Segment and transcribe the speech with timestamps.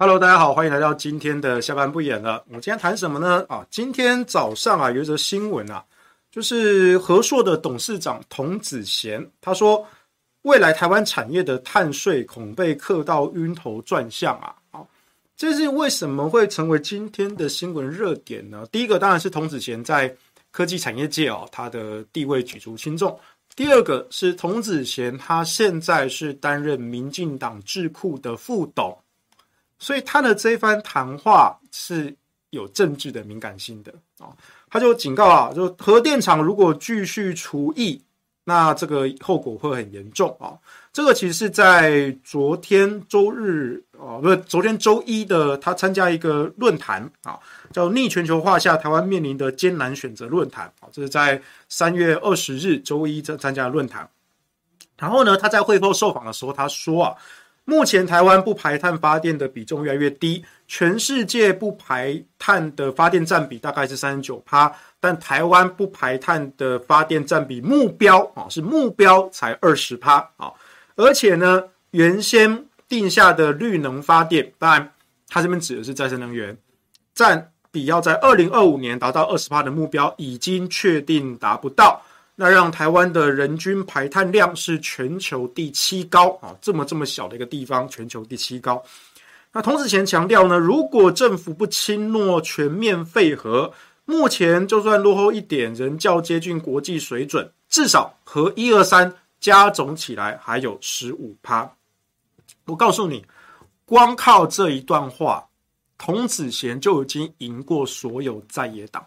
[0.00, 2.44] Hello，大家好，欢迎来到今天的下班不演了。
[2.50, 3.44] 我今天谈什么呢？
[3.48, 5.84] 啊，今天早上啊，有一则新闻啊，
[6.30, 9.84] 就是和硕的董事长童子贤他说，
[10.42, 14.54] 未来台湾产业的碳税恐被课到晕头转向啊。
[14.70, 14.88] 好，
[15.36, 18.64] 这是为什么会成为今天的新闻热点呢？
[18.70, 20.14] 第一个当然是童子贤在
[20.52, 23.18] 科技产业界哦，他的地位举足轻重。
[23.56, 28.96] 第二个是童子贤他现在是担任民进党智库的副董。
[29.78, 32.14] 所以他的这一番谈话是
[32.50, 34.34] 有政治的敏感性的啊，
[34.68, 38.02] 他就警告啊，就核电厂如果继续除役，
[38.42, 40.58] 那这个后果会很严重啊。
[40.92, 47.38] 这个其实是在昨天周日啊，不是昨天周一的，他参加一个论坛啊，
[47.72, 54.08] 叫“逆全球化下台湾面临的艰难选择”论坛啊，这是在三月二十日周一在参加的论坛。
[54.96, 57.14] 然后呢，他在会后受访的时候，他说啊。
[57.68, 70.50] 目前台湾不排碳发电的比重越来越低，全世界不排碳的发电占比大概是三十九趴，但台湾不排碳的发电占比目标啊是目标才二十趴啊，
[70.96, 74.90] 而且呢，原先定下的绿能发电，当然
[75.28, 76.56] 它这边指的是再生能源，
[77.14, 82.02] 占比要在二零二五年达到二十趴的目标已经确定达不到。
[82.40, 88.80] 那让台湾的人均排碳量是全球第七高啊，这么这么小的一个地方，全球第七高。
[89.50, 93.72] 那童子贤强调呢，如果政府不轻诺全面废核，
[94.04, 101.68] 目前就算落后一点，仍较接近国际水准，至少和一二三加总起来还有十五趴。
[102.66, 103.26] 我告诉你，
[103.84, 105.44] 光靠这一段话，
[105.98, 109.04] 童子贤就已经赢过所有在野党。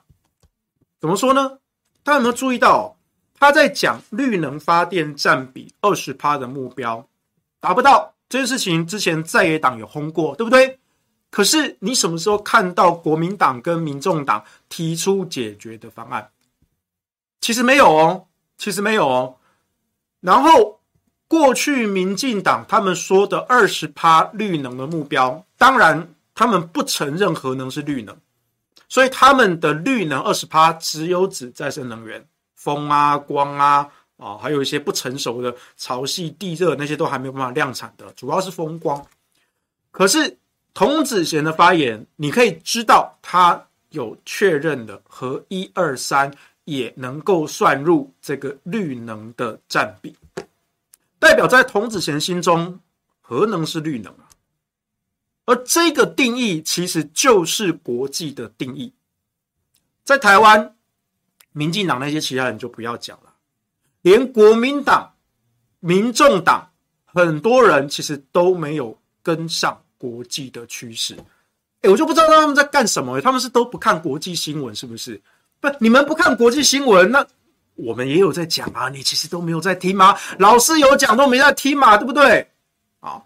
[0.99, 1.57] 怎么说呢？
[2.03, 2.93] 大家有没有注意到？
[3.41, 7.03] 他在讲绿能发电占比二十趴的目标
[7.59, 10.77] 达不到这件事情，之前在野党有轰过，对不对？
[11.31, 16.29] 可是你什么时候看到国民党跟民众党提出解决的方案？
[17.39, 18.27] 其实没有哦，
[18.59, 19.35] 其实没有哦。
[20.19, 20.79] 然后
[21.27, 28.15] 过去民进党他们说的二十趴绿能的目标，当然他们不承认核能是绿能，
[28.87, 32.23] 所以他们的绿能二十趴只有指再生能源。
[32.61, 39.03] 风啊，光啊，啊，还有一些不成熟的潮汐、地热那些都还没有办法量产的，主要是风光。
[39.89, 40.37] 可是
[40.71, 46.31] 童子贤的发言，你可以知道他有确认的核一二三
[46.65, 50.15] 也能够算入这个绿能的占比，
[51.17, 52.79] 代表在童子贤心中，
[53.21, 54.13] 核能是绿能。
[55.45, 58.93] 而这个定义其实就是国际的定义，
[60.03, 60.75] 在台湾。
[61.53, 63.33] 民进党那些其他人就不要讲了，
[64.01, 65.13] 连国民党、
[65.79, 66.69] 民众党
[67.05, 71.15] 很多人其实都没有跟上国际的趋势。
[71.81, 75.21] 哎，我就不知道他们在干什么，他们是都不看国际新闻是不是？
[75.59, 77.25] 不，你们不看国际新闻，那
[77.75, 80.17] 我们也有在讲啊，你其实都没有在听吗？
[80.39, 82.47] 老师有讲都没在听嘛，对不对？
[82.99, 83.21] 啊，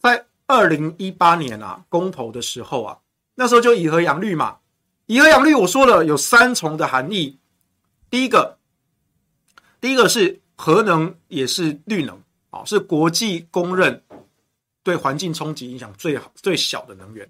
[0.00, 2.98] 在二零一八年啊公投的时候啊，
[3.34, 4.58] 那时候就以和养绿嘛，
[5.06, 7.38] 以和养绿，我说了有三重的含义。
[8.14, 8.56] 第一个，
[9.80, 12.16] 第一个是核能也是绿能
[12.50, 14.04] 啊，是国际公认
[14.84, 17.28] 对环境冲击影响最好最小的能源。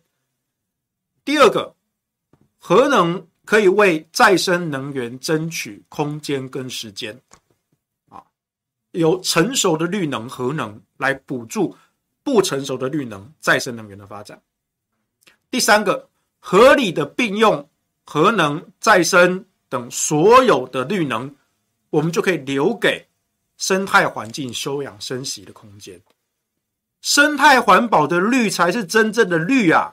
[1.25, 1.75] 第二个，
[2.59, 7.19] 核能可以为再生能源争取空间跟时间
[8.11, 8.23] 啊，
[8.91, 11.75] 由成熟的绿能核能来补助
[12.23, 14.39] 不成熟的绿能再生能源的发展。
[15.50, 17.67] 第三个，合理的并用
[18.05, 19.47] 核能再生。
[19.75, 21.35] 等所有的绿能，
[21.91, 23.09] 我们就可以留给
[23.56, 26.00] 生态环境休养生息的空间。
[27.00, 29.93] 生态环保的绿才是真正的绿啊！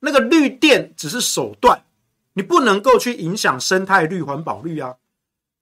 [0.00, 1.84] 那个绿电只是手段，
[2.32, 4.96] 你不能够去影响生态绿、环保绿啊。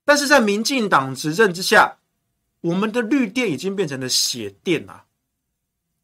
[0.06, 1.98] 但是在民进党执政之下，
[2.62, 5.04] 我们的绿电已经变成了血电啊！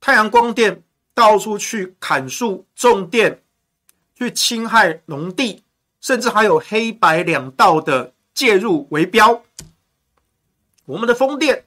[0.01, 0.83] 太阳光电
[1.15, 3.43] 到处去砍树种电，
[4.15, 5.63] 去侵害农地。
[6.03, 9.43] 甚至还有黑白两道的介入围标，
[10.85, 11.65] 我们的风电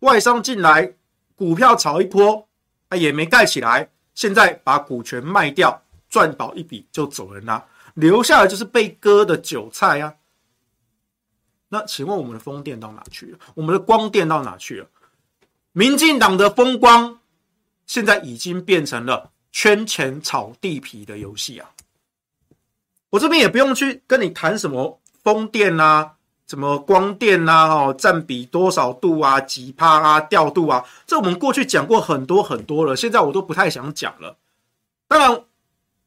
[0.00, 0.94] 外商进来，
[1.36, 2.48] 股票炒一波，
[2.88, 7.64] 啊也没盖起来，现在把股权卖掉，赚饱一笔就走人啦，
[7.94, 10.16] 留下来就是被割的韭菜啊。
[11.68, 13.38] 那请问我们的风电到哪去了？
[13.54, 14.88] 我们的光电到哪去了？
[15.70, 17.20] 民进党的风光
[17.86, 21.70] 现在已经变成了圈钱炒地皮的游戏啊！
[23.10, 26.12] 我这边也不用去跟你谈什么风电啊，
[26.46, 34.36] 什么光电啊，哦，占比多少度啊，几趴啊，调度啊，这我们过去讲过很多很多了，现在我都不太想讲了。
[35.06, 35.44] 当然，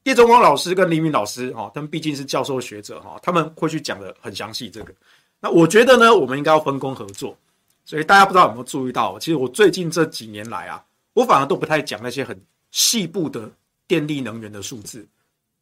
[0.04, 4.70] 叶中光老师跟黎明老师哈，他们毕竟是教授学者哈，他们会去讲的很详细。
[4.70, 4.94] 这个，
[5.40, 7.38] 那我觉得呢，我们应该要分工合作。
[7.86, 10.82] 所以大家不知道有没有注意到，其实我最近这几年来啊，
[11.14, 12.42] 我反而都不太讲那些很
[12.72, 13.50] 细部的
[13.88, 15.06] 电力能源的数字。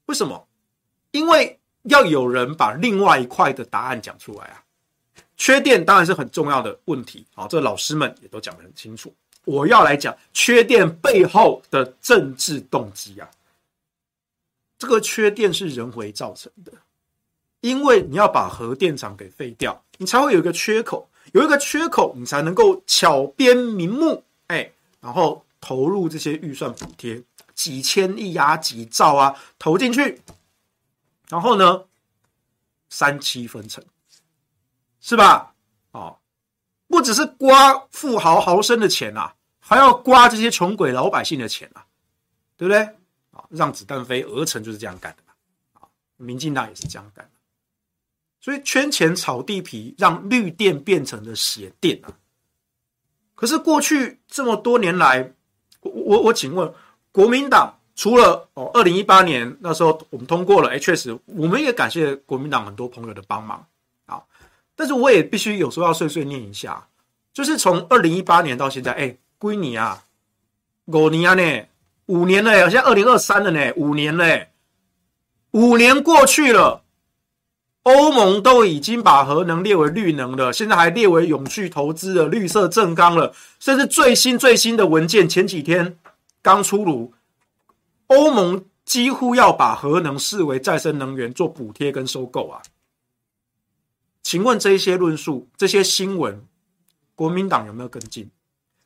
[0.05, 0.47] 为什么？
[1.12, 4.63] 因为要有人把另外一块的答案讲出来啊。
[5.38, 9.13] 缺电当然是很重要的问题，啊，这老师们也都讲得很清楚。
[9.46, 13.28] 我要来讲缺电背后的政治动机啊。
[14.78, 16.72] 这个缺电是人为造成的，
[17.62, 27.19] 因为你要把核电厂给废掉，你才会有一个缺口，有一个缺口，你才能够巧编名目，哎，然后投入这些预算补贴，
[27.56, 30.19] 几千亿啊，几兆啊，投进去，
[31.31, 31.86] 然后呢，
[32.89, 33.81] 三七分成。
[35.04, 35.56] 是吧？
[35.94, 36.19] 哦，
[36.88, 41.83] 不只是刮富豪豪绅的钱啊，还要刮这些穷鬼老百姓的钱啊，
[42.56, 42.81] 对不对？
[43.31, 45.33] 啊，让子弹飞，鹅城就是这样干的嘛。
[45.74, 47.31] 啊，民进党也是这样干的。
[48.39, 52.13] 所以圈钱炒地皮，让绿电变成了血电啊。
[53.34, 55.34] 可是过去这么多年来，
[55.80, 56.72] 我我我请问，
[57.12, 63.65] 国民党除了哦，二零一八年那时候我们通过了，哎，确实我们也感谢国民党很多朋友的帮忙
[64.05, 64.21] 啊。
[64.75, 66.88] 但是我也必须有时候要碎碎念一下，
[67.33, 70.03] 就是从二零一八年到现在，哎，归你啊，
[70.89, 71.65] 狗年啊呢，
[72.07, 74.47] 五年了，现在二零二三了呢，五年了，
[75.51, 76.83] 五年过去了，
[77.83, 85.97] 欧盟都已经把核能列为绿能了，现在还列为永续投资的绿色正纲了，甚至最新最新的文件前几天
[86.41, 87.13] 刚出炉，
[88.12, 92.62] 欧盟几乎要把核能视为再生能源做补贴跟收购啊。
[94.22, 96.46] 请问这些论述、这些新闻，
[97.16, 98.30] 国民党有没有跟进？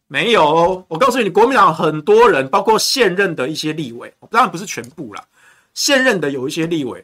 [0.07, 0.85] 没有。
[0.87, 5.25] 我告诉你，国民党很多人，包括现任的一些立委，当然不是全部啦，
[5.73, 7.03] 现任的有一些立委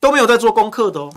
[0.00, 1.12] 都没有在做功课的哦。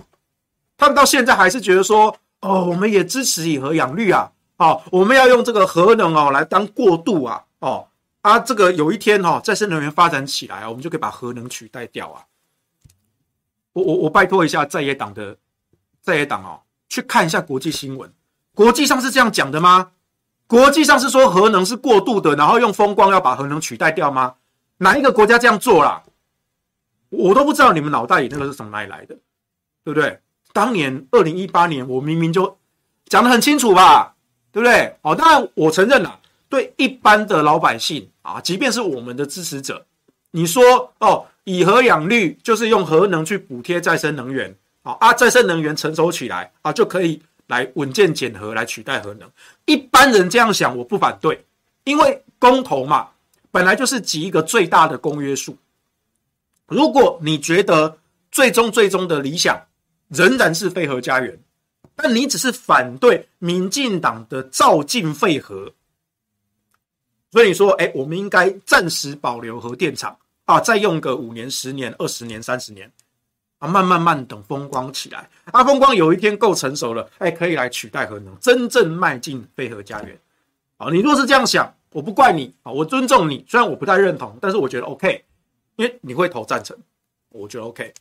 [0.75, 7.87] 他们到现在还是觉得说，哦，我们也支持以核养绿啊，哦，我们要用这个核能哦来当过渡啊，哦
[8.21, 12.25] 啊，这个有一天哈、哦，再生能源发展起来啊，我们就可以把核能取代掉啊。
[13.73, 15.37] 我我我拜托一下在野党的。
[16.03, 16.59] 在野党哦，
[16.89, 18.11] 去看一下国际新闻，
[18.55, 19.91] 国际上是这样讲的吗？
[20.47, 24.33] 国际上是说核能是过度的，然后用风光要把核能取代掉吗？
[24.77, 26.01] 哪一个国家这样做啦？
[27.09, 29.15] 我都不知道你们脑袋里那个是从哪里来的，
[29.83, 30.19] 对不对？
[30.53, 32.57] 当年二零一八年，我明明就
[33.05, 34.15] 讲得很清楚吧，
[34.51, 34.97] 对不对？
[35.03, 36.19] 哦，当然我承认了，
[36.51, 39.83] 对一般的老百姓啊，即便是我们的支持者，
[40.29, 44.55] 你说哦，以核养绿就是用核能去补贴再生能源。
[44.83, 49.29] 啊啊，再生能源成熟起来啊，就可以来稳健减核，来取代核能。
[49.65, 51.39] 一般人这样想，我不反对，
[51.83, 53.07] 因为公投嘛，
[53.51, 55.55] 本来就是集一个最大的公约数。
[56.65, 57.95] 如果你觉得
[58.31, 59.55] 最终最终的理想
[60.07, 61.37] 仍然是废核家园，
[61.95, 65.71] 但你只是反对民进党的造进废核，
[67.31, 72.91] 所以你说，哎，我们应该暂时保留核电厂啊，再用个五年、十年、二十年、三十年。
[73.59, 80.19] 啊，慢慢慢等风光起来，啊，风光有一天够成熟了，哎，可以来取代核能，真正迈进废核家园。
[80.77, 83.45] 啊，你若是这样想，我不怪你啊，我尊重你。
[83.47, 85.23] 虽然我不太认同，但是我觉得 OK，
[85.75, 86.75] 因为你会投赞成，
[87.29, 87.93] 我觉得 OK。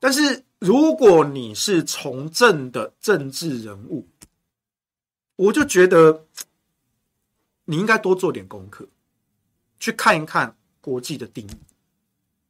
[0.00, 4.08] 但是如果你是从政的政治人物，
[5.36, 6.24] 我就觉得
[7.66, 8.88] 你应该多做点功课，
[9.78, 11.56] 去看一看国际的定义，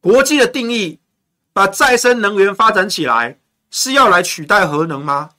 [0.01, 1.01] 国际的定义。
[1.57, 5.31] 把再生能源发展起来是要来取代核能吗？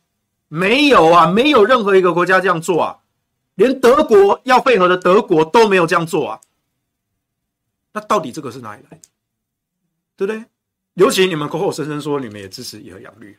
[0.48, 2.98] 没有啊，没有任何一个国家这样做啊，
[3.54, 6.42] 连德国要废核的德国都没有这样做啊。
[7.94, 9.02] 那到底这个是哪里来的？
[10.16, 10.44] 对不对？
[10.96, 13.38] 尤其你们口口声声说你们也支持以核养绿，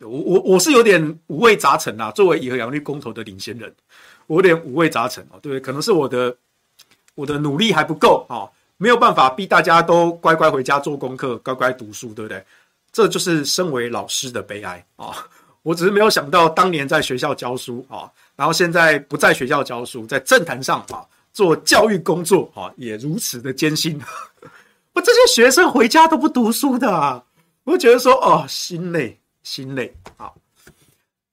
[0.00, 2.10] 我我我是有点五味杂陈啊。
[2.10, 3.72] 作为以核养绿公投的领先人，
[4.28, 5.34] 我有点五味杂陈啊。
[5.42, 5.60] 对不对？
[5.60, 6.36] 可能是我的
[7.16, 8.46] 我的努力还不够啊。
[8.80, 12.40] 没有办法逼大家都乖乖回家做功课，乖乖读书，对不对？
[12.92, 15.12] 这就是身为老师的悲哀啊！
[15.62, 24.00] 我只是没有想到，当年在学校教书啊，然后现在不在学校教书，在政坛上啊做教育工作啊，也如此的艰辛。
[24.94, 27.22] 我这些学生回家都不读书的啊，
[27.64, 30.30] 我觉得说哦，心累，心累啊！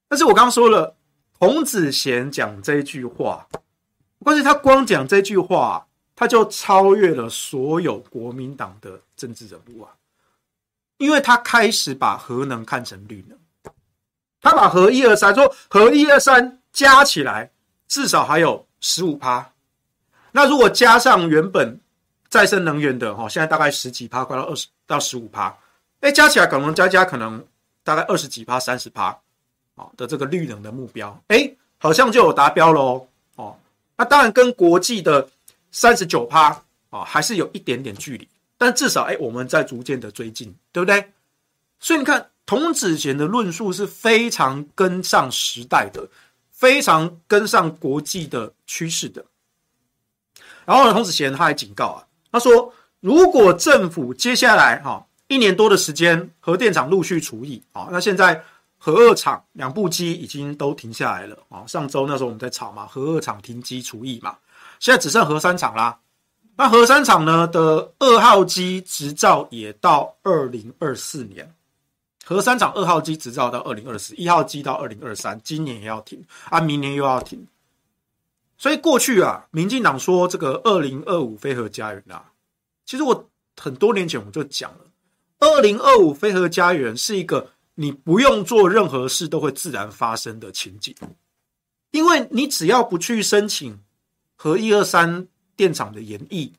[0.10, 0.94] 但是我刚刚说了，
[1.40, 3.48] 童子贤讲这句话，
[4.20, 5.86] 关键他光讲这句话。
[6.18, 9.92] 他就超越了所有国民党的政治人物啊，
[10.96, 13.38] 因为他开始把核能看成绿能，
[14.40, 17.52] 他把核一二三说核一二三加起来
[17.90, 19.52] 至少还有十五趴，
[20.32, 21.78] 那如果加上原本
[22.30, 25.54] 再生能源的哈，现在大概十几趴，快到二十到十五趴，
[26.00, 27.46] 哎，加起来可能加加可能
[27.84, 29.20] 大概二十几趴、三十趴，
[29.76, 33.56] 啊的这个绿能的目标，哎，好像就有达标喽，哦，
[33.96, 35.28] 那当然跟国际的
[35.72, 38.28] 三十九趴啊还是有一点点距离，
[38.58, 41.12] 但至少哎我们在逐渐的追进，对不对？
[41.80, 46.08] 所以你看童子贤的论述是非常跟上时代的，
[46.52, 49.24] 非常跟上国际的趋势的。
[50.66, 58.42] 然后呢，童子贤他还警告啊，他说如果政府接下来哈一年多的时间核电厂陆续除役啊，那现在
[58.86, 61.66] 核二厂两部机已经都停下来了啊。
[61.66, 64.38] 上周那时候我们在吵嘛，核二厂停机除役嘛，
[64.80, 65.98] 现在只剩核三厂啦。
[66.56, 71.52] 那核三厂呢的二号机执照也到二零二四年。
[72.24, 77.44] 核三厂二号机执照到二零二四，一号机到二零二三，今年也要停啊，明年又要停。
[78.56, 82.24] 所以过去啊，民进党说这个二零二五非核家园啊，
[82.86, 83.28] 其实我
[83.60, 84.82] 很多年前我就讲了，
[85.40, 90.96] 二零二五非核家园是一个你不用做任何事都会自然发生的情景，
[91.92, 93.80] 因为你只要不去申请
[94.36, 96.52] 核一二三电厂的延役，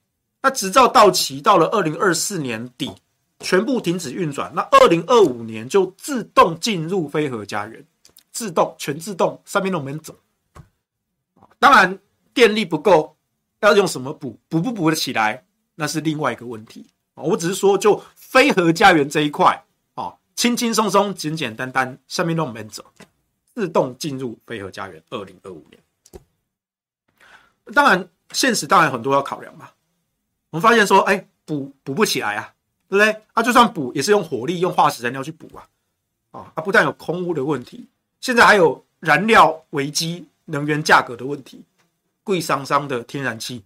[0.42, 2.92] 那执照到期到了二零二四年底。
[3.40, 7.86] 全部停止运转，那二零二五年就自动进入非核家园，
[8.32, 10.16] 自动全自动，上面都没走。
[11.58, 11.98] 当然
[12.32, 13.14] 电力不够，
[13.60, 14.40] 要用什么补？
[14.48, 15.44] 补不补得起来，
[15.74, 16.86] 那是另外一个问题。
[17.12, 19.65] 我只是说，就非核家园这一块，
[20.36, 22.84] 轻轻松松、简简单单，下面都没走，
[23.54, 25.02] 自动进入飞鹤家园。
[25.10, 25.82] 二零二五年，
[27.74, 29.70] 当然现实当然很多要考量嘛。
[30.50, 32.52] 我们发现说，哎，补补不起来啊。
[32.88, 33.22] 对不对？
[33.32, 35.66] 啊，就算补，也是用火力、用化石燃料去补啊，
[36.30, 37.84] 啊，它不但有空污的问题，
[38.20, 41.64] 现在还有燃料危机、能源价格的问题，
[42.22, 43.64] 贵桑桑的天然气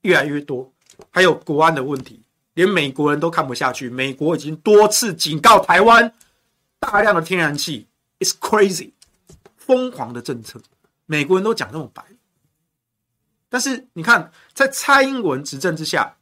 [0.00, 0.72] 越来越多，
[1.10, 2.22] 还有国安的问题，
[2.54, 3.88] 连美国人都看不下去。
[3.88, 6.12] 美国已经多次警告台湾，
[6.78, 7.86] 大量的天然气
[8.20, 8.92] is crazy，
[9.56, 10.60] 疯狂的政策，
[11.06, 12.04] 美国人都讲那么白。
[13.48, 16.16] 但是你看，在蔡英文执政之下，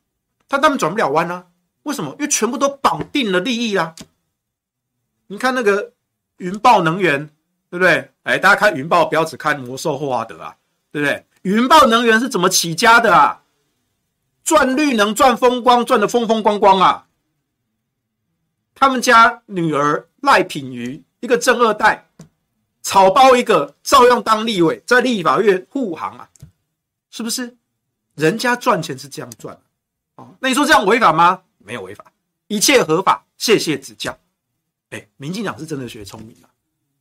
[0.49, 1.47] 他根本转不了弯啊。
[1.85, 2.11] 为什么？
[2.13, 3.95] 因为全部都绑定了利益啦。
[5.29, 5.93] 你看那个
[6.37, 7.27] 云豹能源，
[7.71, 8.11] 对不对？
[8.25, 10.57] 哎，大家看云豹，不要只看魔兽霍华德啊，
[10.91, 11.25] 对不对？
[11.43, 13.43] 云豹能源是怎么起家的啊？
[14.51, 17.07] 赚绿能，赚风光，赚得风风光光啊！
[18.75, 22.09] 他们家女儿赖品妤，一个正二代，
[22.83, 26.29] 草包一个，照样当立委，在立法院护航啊，
[27.11, 27.57] 是不是？
[28.17, 29.57] 人家赚钱是这样赚
[30.17, 31.43] 哦，那你说这样违法吗？
[31.59, 32.05] 没有违法，
[32.49, 34.19] 一切合法，谢谢指教。
[34.89, 36.51] 哎，民进党是真的学聪明了，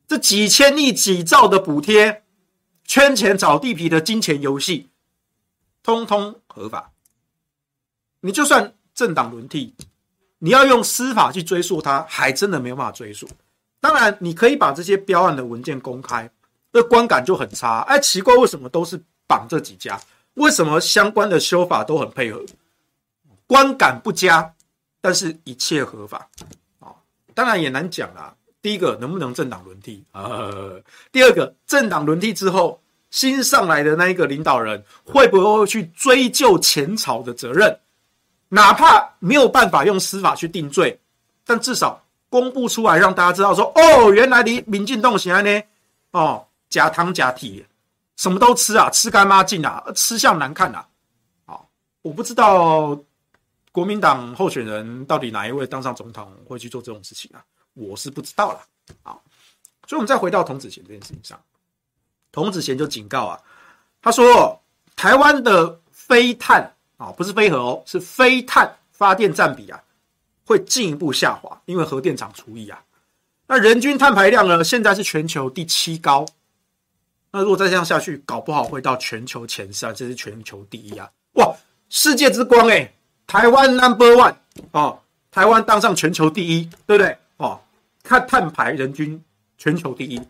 [0.08, 2.22] 这几千亿、几兆的补贴，
[2.84, 4.92] 圈钱找地皮的金钱游戏，
[5.82, 6.92] 通通合法。
[8.22, 9.74] 你就算政党轮替，
[10.40, 13.28] 你要用司法去追溯它，还真的没有办法追溯。
[13.80, 16.30] 当然，你可以把这些标案的文件公开，
[16.72, 17.80] 那观感就很差。
[17.88, 20.00] 哎，奇怪，为什么都是绑这几家？
[20.34, 22.44] 为什么相关的修法都很配合？
[23.48, 24.54] 观感不佳，
[25.02, 26.30] 但是一切合法
[26.80, 26.94] 啊！
[27.34, 28.36] 当然也难讲啦。
[28.62, 30.52] 第一个，能不能政党轮替啊？
[31.12, 37.80] 第二个，政党轮替之后，新上来的那一个领导人会不会去追究前朝的责任？
[38.50, 41.00] 哪怕没有办法用司法去定罪，
[41.46, 45.62] 但至少公布出来，让大家知道说：哦，原来你民进党喜欢呢，
[46.12, 47.66] 哦，假糖假体，
[48.18, 50.88] 什么都吃啊，吃干抹净啊，吃相难看啊！
[51.46, 51.60] 啊，
[52.02, 53.00] 我不知道。
[53.72, 57.40] 国民党候选人到底哪一位当上总统会去做这种事情啊？
[57.76, 58.60] 我是不知道了。
[59.04, 59.22] 好，
[59.88, 61.40] 所以我们再回到童子贤这件事情上，
[62.32, 63.40] 童子贤就警告啊，
[64.02, 64.60] 他说
[64.96, 69.82] 台湾的非碳啊，不是非核哦，是非碳发电占比啊，
[70.46, 72.80] 会进一步下滑，因为核电厂除役啊。
[73.48, 76.26] 那人均碳排量呢，现在是全球第七高，
[77.32, 81.10] 那如果再这样下去，搞不好会到全球前三，这是全球第一啊！
[81.36, 81.56] 哇，
[81.90, 82.94] 世界之光诶、
[83.26, 84.36] 台湾 Number One
[84.72, 85.00] 哦，
[85.32, 87.18] 台湾当上全球第一，对不对？
[87.38, 87.60] 哦，
[88.04, 89.24] 看碳排人均
[89.58, 90.22] 全球第一，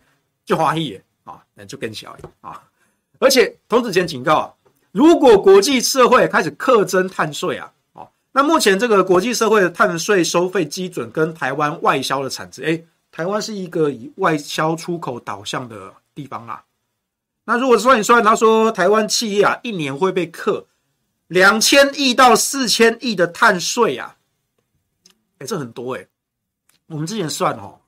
[0.44, 2.62] 就华裔耶啊，那就更小啊。
[3.18, 4.54] 而且童子贤警告啊，
[4.92, 16.64] 如果国际社会开始课征碳税啊，哦，那目前这个国际社会的碳税收费基准跟台湾外销的产值，诶，台湾是一个以外销出口导向的地方啊。
[17.44, 20.66] 那如果算一算，他说台湾企业啊，一年会被课。
[21.28, 24.16] 两千亿到四千亿的碳税啊，
[25.38, 26.04] 哎，这很多哎。
[26.88, 27.78] 我们之前算哦，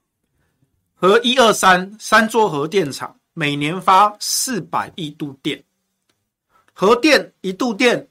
[0.95, 5.61] 和一二三三座核电厂每年发四百亿度电，
[6.73, 8.09] 核电一度电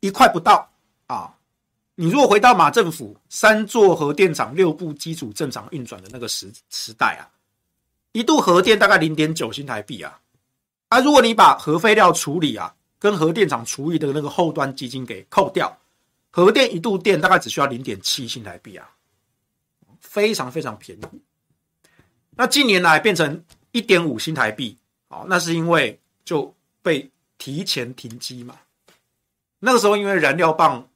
[0.00, 0.70] 一块不到。
[1.06, 1.32] 啊，
[1.94, 7.22] 你如果回到马政府三座核电厂六部机组正常运转的那个时时代啊，
[8.10, 10.20] 一度核电大概零点九新台币啊，
[10.88, 15.78] 啊，如果你把核废料处理啊跟核电厂除以的那个后端基金给扣掉，
[16.30, 18.90] 核电一度电大概只需要零点七新台币啊，
[20.00, 21.22] 非常非常便宜。
[22.30, 24.76] 那近年来变成一点五新台币，
[25.08, 28.54] 哦，那是因为就被提前停机嘛。
[29.58, 30.86] 那个时候因为燃料棒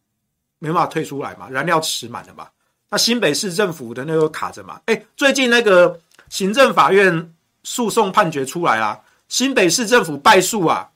[0.59, 2.49] 没办法退出来嘛，燃料池满了嘛，
[2.91, 4.81] 那新北市政府的那个卡着嘛。
[4.87, 10.91] 哎，最近那个行政法院诉讼判决出来啦，新北市政府败诉啊，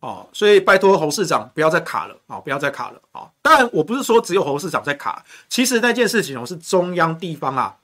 [0.00, 3.30] 哦，所以拜托侯市长不要再卡了啊，不要再卡了啊。
[3.42, 7.76] 当然我不是说只有侯市长在卡，其实那件事情哦是中央地方啊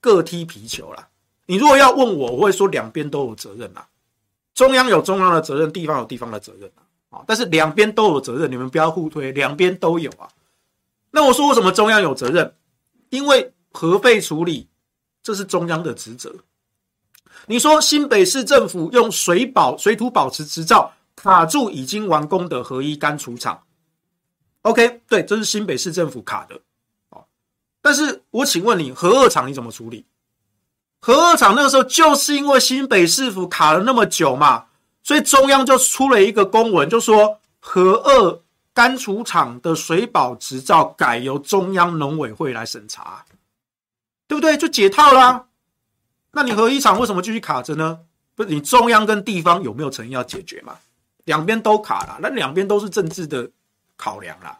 [0.00, 1.08] 各踢皮球啦。
[1.46, 3.84] 你如果要问我，我会说两边都有责任呐。
[4.58, 6.68] 中央有中央的责任，地方有地方的责任
[7.10, 7.22] 啊。
[7.28, 10.28] 但是两边都有责任，你们不要互推，两边都有啊。
[11.12, 12.52] 那我说为什么中央有责任？
[13.10, 14.68] 因为核废处理
[15.22, 16.34] 这是中央的职责。
[17.46, 23.62] 你说新北市政府用水保水土保持执照卡住已经完工的核一干除厂
[24.62, 26.60] ，OK，对，这是新北市政府卡的。
[27.80, 30.04] 但是我请问你，核二厂你怎么处理？
[31.00, 34.66] 核二厂那个时候就是因为新北市府卡了那么久嘛，
[35.04, 38.40] 所以中央就出了一个公文，就说核二
[38.74, 43.24] 干储厂的水保执照改由中央农委会来审查，
[44.26, 44.56] 对不对？
[44.56, 45.46] 就解套啦。
[46.32, 48.00] 那你核一厂为什么继续卡着呢？
[48.34, 50.76] 不是你中央跟地方有没有诚意要解决嘛？
[51.24, 53.48] 两边都卡了，那两边都是政治的
[53.96, 54.58] 考量啦，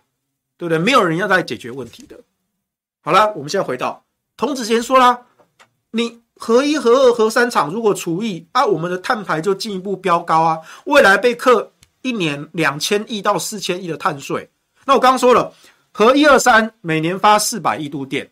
[0.57, 0.79] 对不对？
[0.79, 2.17] 没有人要再解决问题的。
[3.01, 4.05] 好了，我们现在回到
[4.37, 5.23] 童子贤说啦，
[5.91, 6.23] 你。
[6.39, 11.73] 合一、合二、合三厂如果除役啊，我们的碳排就进一步飙高啊，未来被课
[12.03, 14.49] 一年两千亿到四千亿的碳税。
[14.87, 15.53] 那我刚刚说了，
[15.91, 18.31] 合一二三每年发四百亿度电，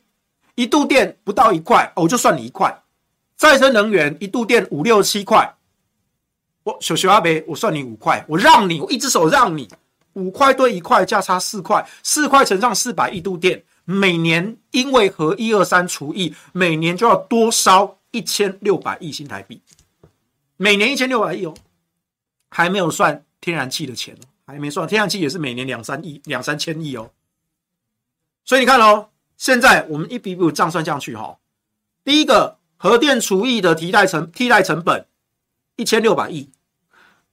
[0.54, 2.82] 一度电不到一块，我就算你一块。
[3.36, 5.56] 再生能源一度电五六七块，
[6.62, 9.68] 我小小阿伯，我算你五块，我让你，我一只手让你
[10.14, 13.62] 五块对一块，价差四块，四块乘上四百亿度电。
[13.88, 19.62] 每年因为核一二三除以，每年就要多烧一千六百亿新台币，
[20.56, 21.54] 每年一千六百亿哦，
[22.50, 27.12] 还没有算天然气的钱哦，还没算天然气也是每年两三亿两三千亿哦。
[28.44, 31.38] 所以你看哦，现在我们一笔笔账算下去哈，
[32.02, 35.06] 第一个核电除役的替代成替代成本
[35.76, 36.50] 一千六百亿，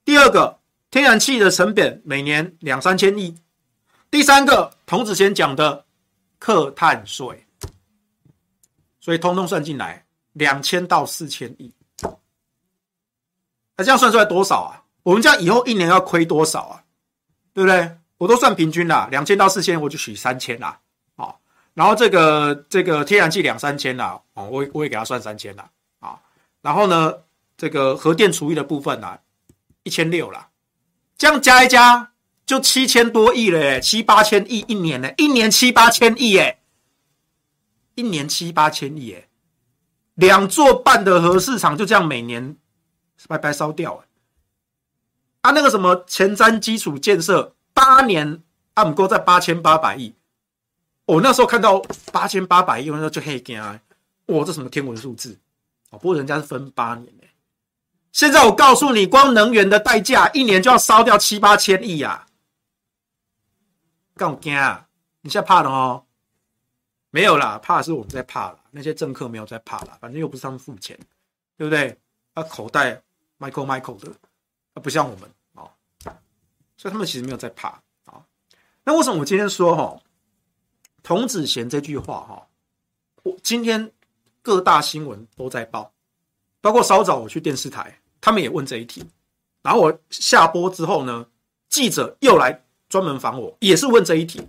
[0.06, 0.60] 第二个
[0.92, 3.36] 天然气的成本每年两三千亿，
[4.12, 5.86] 第三个童子贤讲的。
[6.44, 7.48] 课碳税，
[9.00, 11.74] 所以通通算进来，两千到四千亿。
[13.78, 14.84] 那这样算出来多少啊？
[15.04, 16.84] 我们这样以后一年要亏多少啊？
[17.54, 17.98] 对不对？
[18.18, 20.78] 我都算平均啦，两千到四千，我就取三千啦。
[21.16, 21.34] 啊，
[21.74, 25.72] 然后这个这个天然气两三千啦，哦，我我也给他算三千啦。
[26.00, 26.20] 啊，
[26.62, 27.14] 然后呢，
[27.56, 29.18] 这个核电除役的部分呢，
[29.84, 30.50] 一千六啦，
[31.18, 32.12] 这样加一加。
[32.46, 36.60] 就七千多亿了耶，七八千亿一年呢，一年七八千亿耶，
[37.96, 39.30] 一年七八千亿耶，
[40.16, 42.58] 两座半的核市场就这样每年
[43.28, 44.06] 白白烧掉了。
[45.42, 48.42] 啊，那个什么前瞻基础建设八年
[48.74, 50.14] 啊，不过在八千八百亿，
[51.06, 53.58] 我那时候看到八千八百亿，那时候就很惊，
[54.26, 55.40] 哇，这什么天文数字？
[55.92, 57.08] 哦，不过人家是分八年，
[58.12, 62.26] 现在我告诉你，光能源的代价一年就要烧掉七八千亿呀。
[64.16, 64.88] 干惊啊！
[65.22, 66.06] 你现在怕了哦？
[67.10, 68.60] 没有啦，怕是我们在怕了。
[68.72, 70.98] 那些政客没有在怕了，反正又不是他们付钱，
[71.58, 72.00] 对不对？
[72.36, 73.02] 他口袋
[73.40, 74.12] Michael Michael 的，
[74.74, 75.70] 他不像我们啊，
[76.78, 77.70] 所以他们其实没有在怕
[78.06, 78.26] 啊。
[78.84, 80.02] 那为什么我今天说哈，
[81.02, 82.48] 童子贤这句话哈？
[83.24, 83.92] 我今天
[84.42, 85.94] 各大新闻都在报，
[86.62, 89.04] 包括稍早我去电视台，他们也问这一题。
[89.62, 91.26] 然后我下播之后呢，
[91.70, 92.64] 记者又来。
[92.94, 94.48] 专门访我，也是问这一题，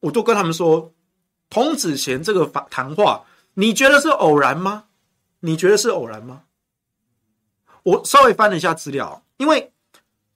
[0.00, 0.92] 我就跟他们说，
[1.48, 4.84] 童子贤这个谈话，你觉得是偶然吗？
[5.40, 6.42] 你觉得是偶然吗？
[7.82, 9.72] 我稍微翻了一下资料，因为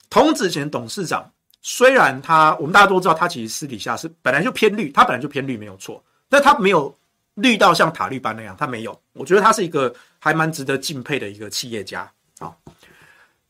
[0.09, 1.30] 童子贤董事长
[1.61, 6.96] 虽然他，我们大家都知道，他其实私底下是本来就偏绿，他本来就偏绿没有错，但他没有
[7.35, 8.98] 绿到像塔绿班那样，他没有。
[9.12, 12.57] 我觉得他是一个还蛮值得敬佩的一个企业家啊。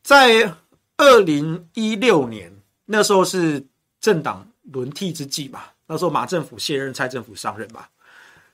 [0.03, 0.53] 在
[0.97, 2.53] 二零一六年
[2.87, 3.65] 那时候是。
[4.05, 7.87] 政党轮替之际嘛，那时候马政府卸任，蔡政府上任嘛。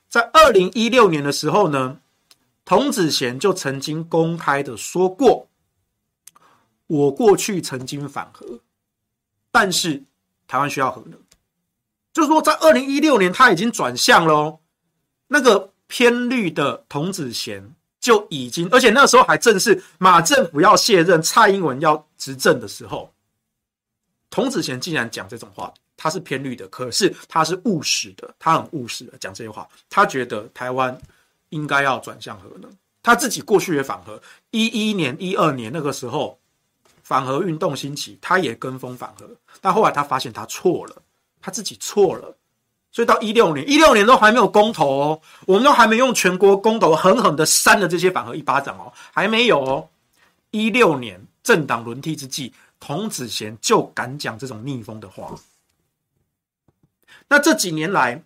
[0.07, 1.97] 在二零一六年的时候呢，
[2.63, 5.49] 童子贤就曾经公开的说过
[6.87, 8.61] ：“我过去曾经反核，
[9.51, 10.01] 但是
[10.47, 11.19] 台湾需要核能。”
[12.13, 14.57] 就是说在二零一六年他已经转向了，
[15.27, 23.13] 那个偏绿的童子贤就已经，而且那时候还正是马政府要卸任、蔡英文要执政的时候，
[24.31, 30.99] 童子贤竟然讲这种话，他是偏绿的，可是他是务实的，他很务实的讲这些话，他觉得台湾
[31.49, 32.71] 应该要转向核能，
[33.03, 36.35] 他自己过去也反核，一一年、一二年那个时候。
[37.03, 40.95] 反核运动兴起，他也跟风反核，但后来他发现他错了，
[41.41, 42.33] 他自己错了，
[42.89, 49.89] 所以到一六年，一六年都还没有公投哦，我们都还没用全国公投狠狠的扇了这些反核一巴掌哦，还没有哦。
[50.51, 55.33] 一六年政党轮替之际，童子贤就敢讲这种逆风的话。
[57.29, 58.21] 那这几年来，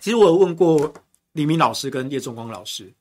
[0.00, 0.92] 其实我有问过
[1.30, 2.92] 李明老师跟叶仲光老师，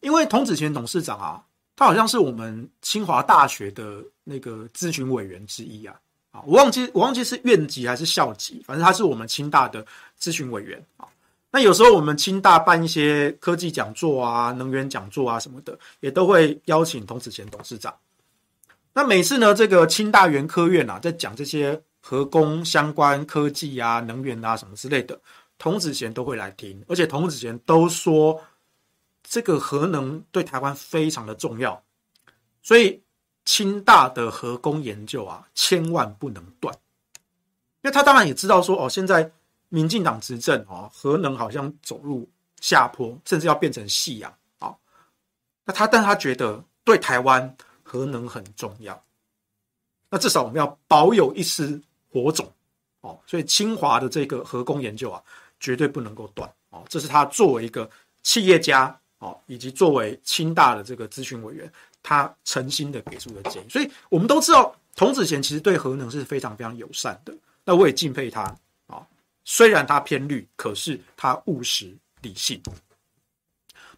[0.00, 1.42] 因为童子贤董事长啊。
[1.76, 5.94] 他好像是我们清华大学的那个咨询委员之一啊，
[6.32, 9.86] 啊，我忘记我忘记是院级还是校级，反正他是我们清大的
[10.20, 11.06] 咨询委员啊。
[11.52, 17.94] 那有时候我们清大办一些科技讲座啊、能源讲座啊什么的，也都会邀请童子贤董事长。
[18.98, 25.16] 那每次呢，这个清大原科院啊，在讲这些核工相关科技啊、能源啊什么之类的，
[25.56, 28.42] 童子贤都会来听，而且童子贤都说。
[29.22, 31.80] 这个核能对台湾非常的重要，
[32.62, 33.02] 所以
[33.44, 36.74] 清大的核工研究啊，千万不能断。
[37.82, 39.30] 因为他当然也知道说，哦，现在
[39.68, 42.26] 民进党执政哦，核能好像走入
[42.60, 44.74] 下坡，甚至要变成夕阳啊。
[45.66, 47.54] 那他，但他觉得对台湾
[47.88, 49.02] 核能很重要，
[50.10, 51.80] 那至少我们要保有一丝
[52.12, 52.52] 火种
[53.00, 53.18] 哦。
[53.26, 55.22] 所以清华的这个核工研究啊，
[55.58, 56.84] 绝对不能够断哦。
[56.88, 57.90] 这是他作为一个
[58.22, 58.94] 企业家。
[59.20, 61.68] 哦，以及作为清大的这个咨询委员，
[62.04, 67.34] 他诚心的给出的建议，所以我们都知道，童子贤其实对核能是非常非常友善的。
[67.64, 68.42] 那我也敬佩他
[68.86, 69.04] 啊，
[69.44, 72.62] 虽然他偏绿，可是他务实理性。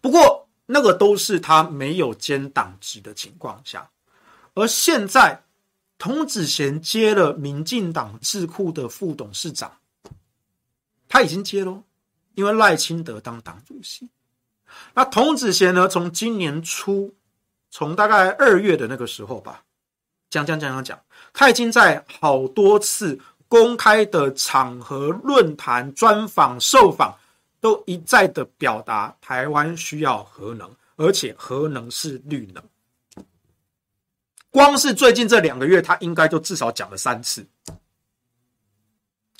[0.01, 3.89] 不过那个都是他没有兼党职的情况下，
[4.53, 5.43] 而现在
[5.97, 9.69] 童子贤接了民进党智库的副董事长，
[11.09, 11.83] 他已经接了，
[12.35, 14.07] 因为赖清德当党主席。
[14.93, 15.89] 那童子贤呢？
[15.89, 17.13] 从今年初，
[17.69, 19.63] 从大概二月的那个时候吧，
[20.29, 20.99] 讲讲讲讲讲，
[21.33, 27.13] 他已经在好多次公开的场合、论坛、专访、受访，
[27.61, 32.61] 都一再的表达台湾需要核能，而且核能是绿能。
[34.49, 37.47] 光是最近这两个月，他应该就至少讲了三次。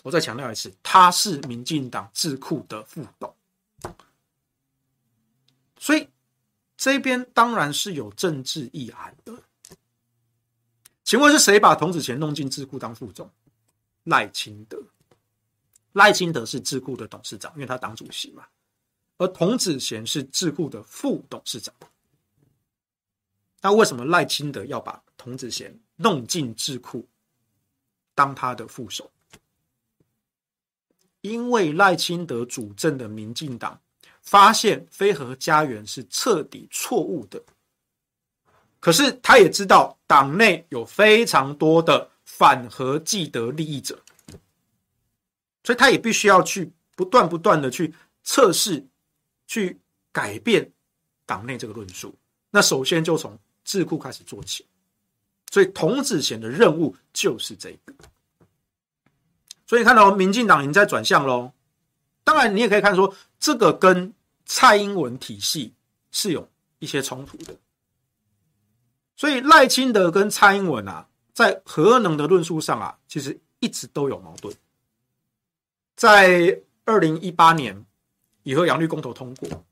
[0.03, 3.35] 我再强调一次，他是民进党智库的副董。
[5.77, 6.07] 所以
[6.77, 9.33] 这边当然是有政治意涵的。
[11.03, 13.29] 请问是谁把童子贤弄进智库当副总？
[14.05, 14.81] 赖清德。
[15.93, 18.45] 赖清德是智库的董事长，因为他党主席嘛。
[19.17, 21.73] 而童子贤是智库的副董事长。
[23.61, 27.07] 那为什么赖清德要把童子贤弄进智库
[28.15, 29.11] 当他的副手？
[31.21, 33.79] 因为赖清德主政的民进党。
[34.23, 37.41] 发现非核家园是彻底错误的，
[38.79, 43.99] 可是他也知道党内有非常多的反核既得利益者，
[45.63, 47.93] 所以他也必须要去不断不断的去
[48.23, 48.85] 测试、
[49.47, 49.79] 去
[50.11, 50.71] 改变
[51.25, 52.15] 党内这个论述。
[52.49, 54.65] 那首先就从智库开始做起，
[55.51, 57.93] 所以童子贤的任务就是这个。
[59.65, 61.53] 所以看到民进党已经在转向喽。
[62.23, 64.13] 当然，你也可以看说，这个跟
[64.45, 65.73] 蔡英文体系
[66.11, 67.55] 是有一些冲突的。
[69.15, 74.53] 所以赖清德跟蔡英文啊，在核能的论述上啊，其实一直都有矛盾。
[76.01, 77.85] 在二零一八年，
[78.41, 79.63] 以后，杨绿公投通过，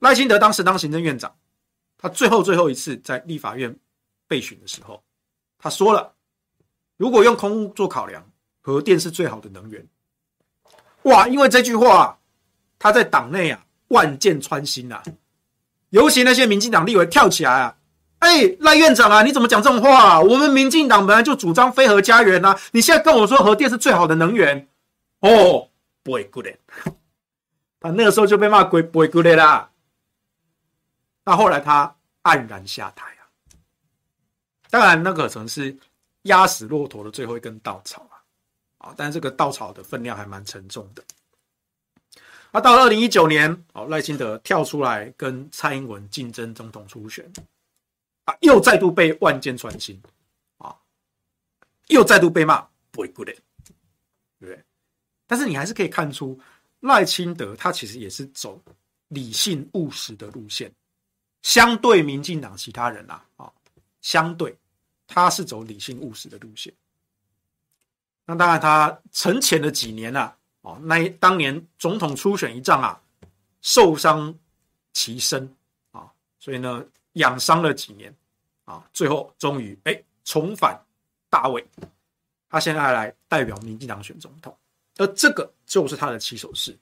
[0.00, 1.32] 赖清德当时当行政院长，
[1.96, 3.72] 他最后最后一次在立法院
[4.26, 5.00] 备询的时候，
[5.60, 6.12] 他说了，
[6.96, 8.28] 如果用空屋做考量，
[8.60, 9.86] 核电是最好的能源。
[11.02, 11.28] 哇！
[11.28, 12.18] 因为这句话，
[12.76, 15.00] 他在党内啊万箭穿心啊，
[15.90, 17.76] 尤其那些民进党立委跳起来啊，
[18.18, 20.20] 哎，赖院长啊，你怎么讲这种话啊？
[20.20, 24.66] 我们民进党本来就主张非核家园啊，你现在跟我说核电是最好的能源，
[25.26, 25.70] 哦，
[26.02, 26.46] 不会 good
[27.80, 29.70] 他那个时候就被骂鬼不会 good 啦。
[31.24, 33.28] 那后来他黯然下台啊，
[34.70, 35.76] 当然那个可能是
[36.22, 38.16] 压死骆驼的最后一根稻草啊。
[38.78, 41.02] 啊但是这个稻草的分量还蛮沉重的。
[42.52, 47.30] 那到了二零一九年，哦，赖清德跳出来跟蔡英文竞争总统初选，
[48.24, 50.00] 啊，又再度被万箭穿心，
[50.58, 50.74] 啊，
[51.88, 53.28] 又再度被骂不会 good，
[55.26, 56.38] 但是你还是可以看出
[56.80, 58.60] 赖清德他其实也是走
[59.08, 60.72] 理性务实的路线，
[61.42, 63.52] 相对民进党其他人啊，啊，
[64.02, 64.56] 相对
[65.06, 66.72] 他是走理性务实的路线。
[68.24, 73.00] 那当然，他沉潜了几年了，哦，那当年总统初选一仗啊，
[73.62, 74.34] 受伤
[74.92, 75.48] 其身
[75.92, 76.10] 啊，
[76.40, 78.12] 所以呢，养伤了几年
[78.64, 80.76] 啊，最后终于哎重返
[81.30, 81.64] 大位，
[82.48, 84.56] 他现在来代表民进党选总统，
[84.96, 86.78] 而这个就是他的起手式。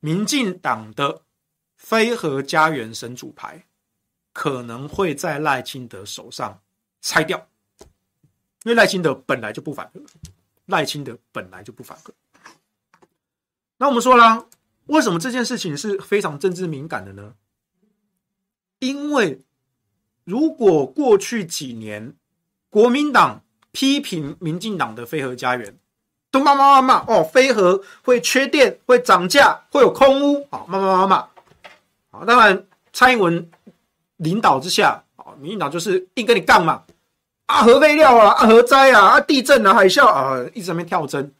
[0.00, 1.22] 民进党的
[1.76, 3.66] 非核家园神主牌
[4.32, 6.60] 可能会在赖清德手上
[7.00, 7.48] 拆掉。
[8.64, 10.00] 因为赖清德本来就不反核，
[10.66, 12.12] 赖清德本来就不反核。
[13.78, 14.46] 那我们说啦，
[14.86, 17.34] 为什么这件事情是非常政治敏感的呢？
[18.80, 19.42] 因为
[20.24, 22.14] 如果过去几年
[22.68, 25.78] 国民党批评民进党的非核家园，
[26.30, 31.28] 都骂骂骂骂哦，飞核会缺电、会涨价、会有空屋，好骂骂骂骂。
[32.10, 33.50] 好，当然蔡英文
[34.16, 36.82] 领导之下，啊，民进党就是硬跟你杠嘛。
[37.46, 41.32] 啊，核废料啊，啊，核灾啊，啊，地震啊，海啸啊，一直在那边跳针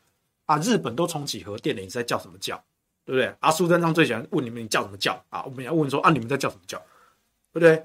[0.46, 0.56] 啊。
[0.58, 2.56] 日本都重启核电了，你在叫什么叫？
[3.04, 3.34] 对不对？
[3.40, 5.12] 阿苏贞昌最喜欢问你们，你叫什么叫？
[5.28, 6.78] 啊，我们要问说啊，你们在叫什么叫？
[7.52, 7.84] 对不对？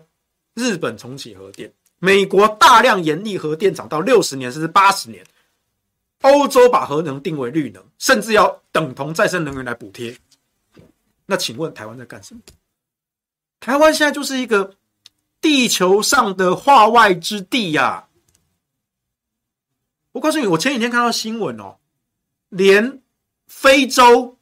[0.56, 5.26] 日本重启核电，美国大量严厉核电厂到六十年甚至八十年，
[6.24, 10.18] 欧洲把核能定为绿能，甚至要等同再生能源来补贴。
[11.26, 12.42] 那请问台湾在干什么？
[13.62, 14.76] 台湾现在就是一个
[15.40, 18.10] 地球上的化外之地呀、
[20.12, 21.78] 我告诉你，我前几天看到新闻哦，
[22.50, 23.02] 连
[23.48, 24.38] 非洲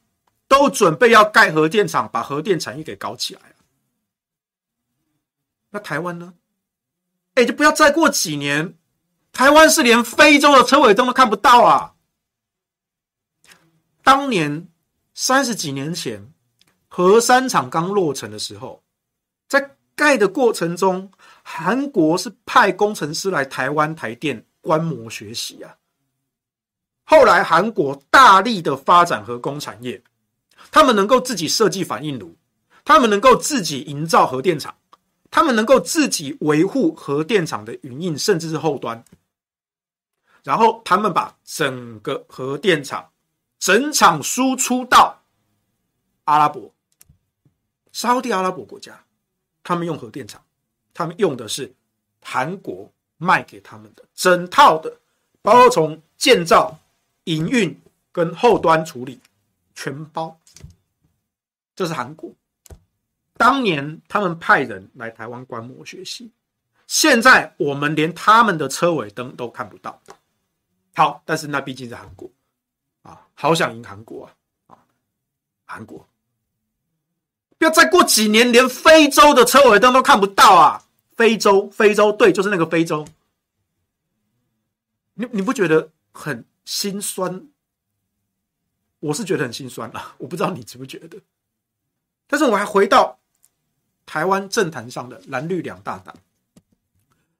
[0.48, 3.40] 都准备要盖核电厂，把核电产业给搞起来。
[5.70, 6.34] 那台湾呢？
[7.34, 8.76] 哎，就不要再过几年，
[9.32, 11.94] 台湾是连非洲的车尾灯都看不到啊！
[14.02, 14.68] 当年
[15.14, 16.32] 三十几年前，
[16.88, 18.82] 核三厂刚落成的时候，
[19.48, 21.10] 在盖的过程中，
[21.42, 24.44] 韩国是派工程师来台湾台电。
[24.64, 25.74] 观摩学习啊！
[27.02, 30.00] 后来韩国大力的发展核工产业，
[30.70, 32.36] 他们能够自己设计反应炉，
[32.84, 34.72] 他们能够自己营造核电厂，
[35.32, 39.04] 他们能够自己维护核电厂的营运，甚至是后端。
[40.42, 43.08] 然后他们把整个核电厂
[43.58, 45.20] 整场输出到
[46.24, 46.72] 阿拉伯、
[47.92, 48.98] 沙地阿拉伯国家，
[49.62, 50.42] 他们用核电厂，
[50.92, 51.72] 他们用的是
[52.22, 52.90] 韩国。
[53.18, 54.92] 卖给他们的整套的，
[55.42, 56.76] 包括从建造、
[57.22, 59.20] 营运跟后端处理，
[59.76, 60.36] 全包。
[61.76, 62.32] 这是韩国，
[63.36, 66.32] 当年他们派人来台湾观摩学习，
[66.88, 70.02] 现在我们连他们的车尾灯都看不到。
[70.94, 72.30] 好，但是那毕竟是韩国
[73.02, 74.34] 啊，好想赢韩国啊
[74.66, 74.78] 啊！
[75.64, 76.06] 韩国，
[77.56, 80.84] 不要再过几年，连非洲的车尾灯都看不到啊！
[81.16, 83.06] 非洲，非洲，对，就是那个非洲。
[85.14, 87.46] 你你不觉得很心酸？
[89.00, 90.14] 我是觉得很心酸啊！
[90.18, 91.18] 我不知道你觉不觉得。
[92.26, 93.18] 但是我还回到
[94.04, 96.14] 台湾政坛上的蓝绿两大党。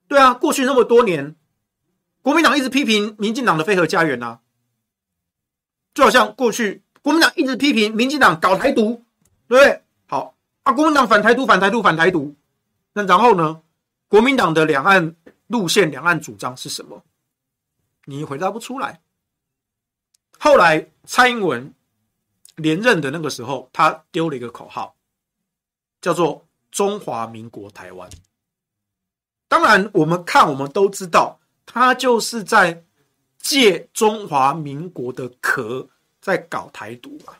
[0.07, 1.35] 对啊，过去那么多年，
[2.23, 4.39] 国民党一直批评民进党的非核家园啊，
[5.93, 9.03] 就好像过去国民党一直批评民进党搞台独，
[9.47, 9.83] 对不对？
[10.07, 12.35] 好啊，国民党反台独，反台独，反台独。
[12.93, 13.61] 那然后呢？
[14.07, 15.15] 国民党的两岸
[15.47, 17.03] 路线、两岸主张是什么？
[18.05, 19.01] 你回答不出来。
[20.37, 21.73] 后来蔡英文
[22.55, 24.95] 连任的那个时候，他丢了一个口号，
[25.99, 28.07] 叫做“中华民国台湾”。
[29.49, 32.83] 当然，我们看我们都知道，他就是在
[33.39, 35.87] 借中华民国的壳
[36.21, 37.39] 在搞台独啊。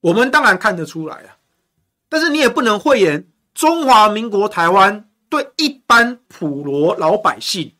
[0.00, 1.36] 我们当然看得出来啊，
[2.08, 3.26] 但是你也不能讳言。
[3.54, 7.72] 中华民国台湾对一般普罗老百姓，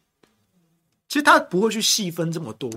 [1.07, 2.71] 其实他不会去细分这么多，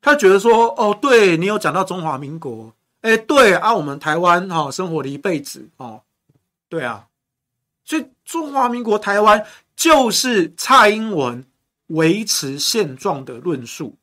[0.00, 2.70] 他觉得说，哦，对你有讲到中华民国，
[3.00, 6.02] 哎，对啊，我们台湾哈生活了一辈子哦，
[6.68, 7.08] 对啊，
[7.82, 9.44] 所以中华民国台湾
[9.74, 11.42] 就是蔡英文
[11.92, 13.96] 维持现状的论述，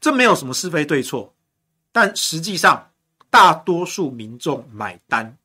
[0.00, 1.34] 这没有什么是非对错，
[1.90, 2.90] 但实际上
[3.30, 5.36] 大多数民众买单，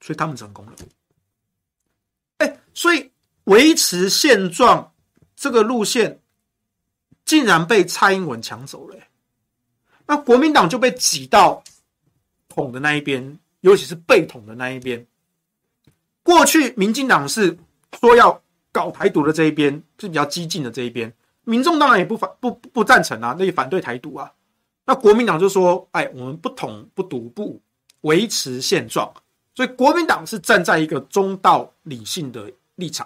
[0.00, 0.72] 所以他们成功了。
[2.38, 3.10] 哎，所以
[3.44, 4.92] 维持现状
[5.36, 6.20] 这个路线，
[7.24, 8.96] 竟然被蔡英文抢走了。
[10.06, 11.62] 那国民党就被挤到
[12.48, 15.06] 捅的那一边，尤其是被捅的那一边。
[16.22, 17.56] 过去民进党是
[18.00, 18.42] 说要
[18.78, 21.12] 搞台独的这一边，是比较激进的这一边，
[21.42, 24.32] 民众当然也不反不不赞成啊，那也反对台独啊。
[24.84, 27.60] 那国民党就说：“哎，我们不统不独不
[28.02, 29.12] 维持现状。”
[29.56, 33.04] 所以国民党是站在一个中道理性的立场。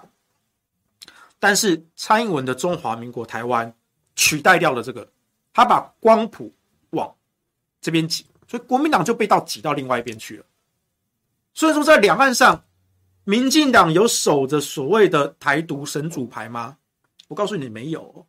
[1.39, 3.75] 但是蔡英文的中华民国台湾
[4.15, 5.09] 取代掉了这个，
[5.55, 6.53] 他把光谱
[6.91, 7.11] 往
[7.81, 10.45] 这边挤，所以国民党就被到挤到另外一边去了。
[11.55, 12.63] 所以说，在两岸上，
[13.25, 16.79] 民进党有守着所谓的台独神主牌吗？
[17.29, 18.27] 我告诉你，没有，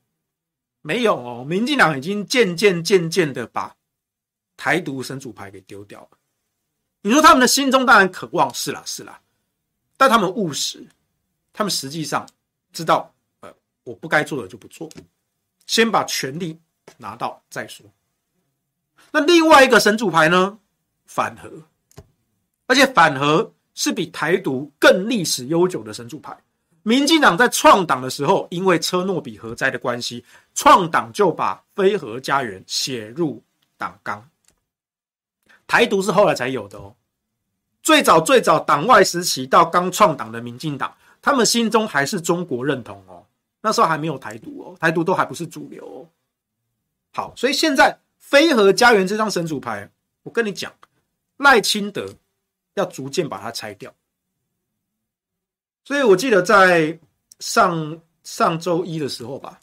[0.82, 1.44] 没有哦。
[1.44, 3.76] 民进党已经渐渐渐渐的把
[4.56, 6.18] 台独神主牌给丢掉了。
[7.02, 9.20] 你说他们的心中当然渴望，是啦是啦，
[9.98, 10.88] 但他们务实，
[11.52, 12.28] 他们实际上。
[12.72, 13.54] 知道，呃，
[13.84, 14.90] 我不该做的就不做，
[15.68, 16.60] 先把权力
[16.98, 17.86] 拿到再说。
[19.12, 20.58] 那另外一个神主牌呢？
[21.06, 21.52] 反核，
[22.66, 26.36] 而且反核是比台独更历史悠久的神主牌。
[26.84, 33.42] 民进党在创党的时候，因为车诺比核灾的关系，创党就把非核家园写入
[33.78, 34.22] 党纲。
[35.66, 36.94] 台独是后来才有的哦，
[37.82, 40.94] 最早最早党外时期到刚创党的民进党。
[41.22, 43.26] 他们心中还是中国认同哦，
[43.62, 46.04] 那时候还没有台独哦，台独都还不是主流哦。
[47.14, 49.90] 好，所以现在非核家园这张神主牌，
[50.24, 50.70] 我跟你讲，
[51.38, 52.06] 赖清德
[52.76, 53.94] 要逐渐把它拆掉。
[55.86, 56.98] 所以我记得在
[57.40, 59.60] 上上周一的时候吧，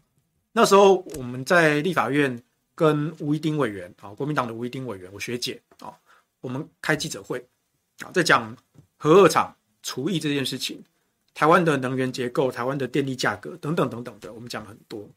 [0.53, 2.43] 那时候我们在立法院
[2.75, 5.93] 跟吴怡丁委员啊，国民党的吴怡丁委员，我学姐啊，
[6.41, 7.39] 我们开记者会
[8.01, 8.57] 啊，在讲
[8.97, 10.83] 核二厂除役这件事情。
[11.33, 15.09] 台湾的能源结构、台湾的电力价格等等等等的，我们讲很多。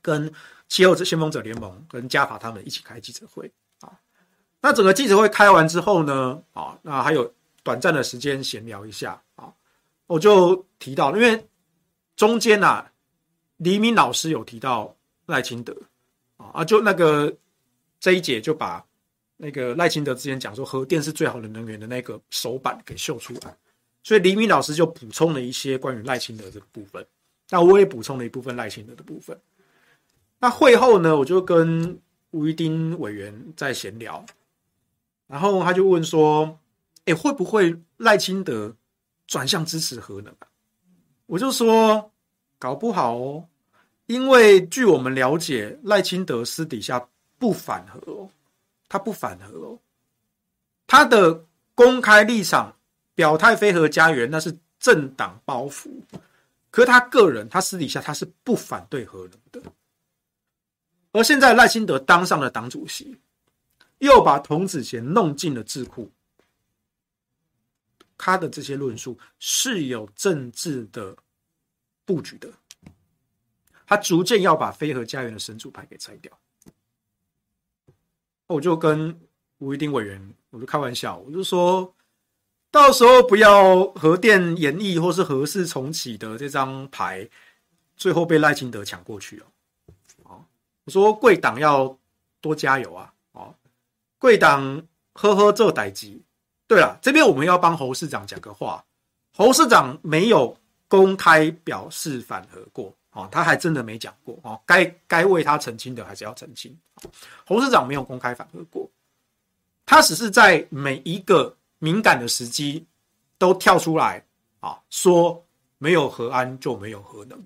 [0.00, 0.32] 跟
[0.68, 3.50] 气候先锋者联盟、跟嘉法他们一起开记者会。
[4.60, 9.52] 那整个记者会开完之后呢，啊，那还有短暂的时间闲聊一下啊。
[10.06, 11.46] 我就提到，因为
[12.16, 12.90] 中间啊，
[13.58, 14.94] 黎明老师有提到
[15.26, 15.76] 赖清德
[16.36, 17.32] 啊，啊，就那个
[18.00, 18.84] 这一节就把
[19.36, 23.56] 那个赖清德之前讲说核电是最好的能源的那个手板给秀出来。
[24.02, 27.06] 所以黎明老师就补充了一些关于赖清德这个部分，
[27.50, 29.38] 那我也补充了一部分赖清德的部分。
[30.38, 34.24] 那会后呢，我就跟吴怡丁委员在闲聊，
[35.28, 36.58] 然后他就问说
[37.06, 38.74] ：“哎，会不会赖清德
[39.28, 40.48] 转向支持核能啊？”
[41.26, 42.10] 我就说
[42.58, 43.46] ：“搞不好哦，
[44.06, 48.28] 因为据我们了解，赖清德私底下不反核哦，
[48.88, 49.78] 他不反核哦，
[50.88, 51.44] 他的
[51.76, 52.74] 公开立场。”
[53.18, 55.90] 表态非核家园，那是政党包袱。
[56.70, 59.60] 可他个人，他私底下他是不反对核能的。
[61.10, 63.18] 而现在赖清德当上了党主席，
[63.98, 66.10] 又把童子贤弄进了智库，
[68.16, 71.16] 他的这些论述是有政治的
[72.04, 72.52] 布局的。
[73.86, 76.38] 他逐渐要把非核家园的神主牌给拆掉。
[78.46, 79.18] 我就跟
[79.58, 81.94] 吴怡丁委员，我就开玩笑，我就说。
[82.70, 87.26] 到时候不要核电延役或是核四重启的这张牌，
[87.96, 89.42] 最后被赖清德抢过去
[90.22, 90.44] 哦。
[90.84, 91.98] 我说贵党要
[92.42, 93.14] 多加油啊！
[94.18, 96.20] 贵党呵呵做代志。
[96.66, 98.84] 对了，这边我们要帮侯市长讲个话。
[99.32, 104.60] 侯市长没有公开表示反核过哦，他还真的没讲过哦。
[104.66, 106.76] 该该为他澄清的还是要澄清。
[107.46, 108.90] 侯市长没有公开反核过，
[109.86, 111.54] 他只是在每一个。
[111.80, 112.84] 敏感的时机
[113.38, 114.20] 都跳出来
[114.58, 115.46] 啊，说
[115.78, 117.40] 没有核安就没有核能，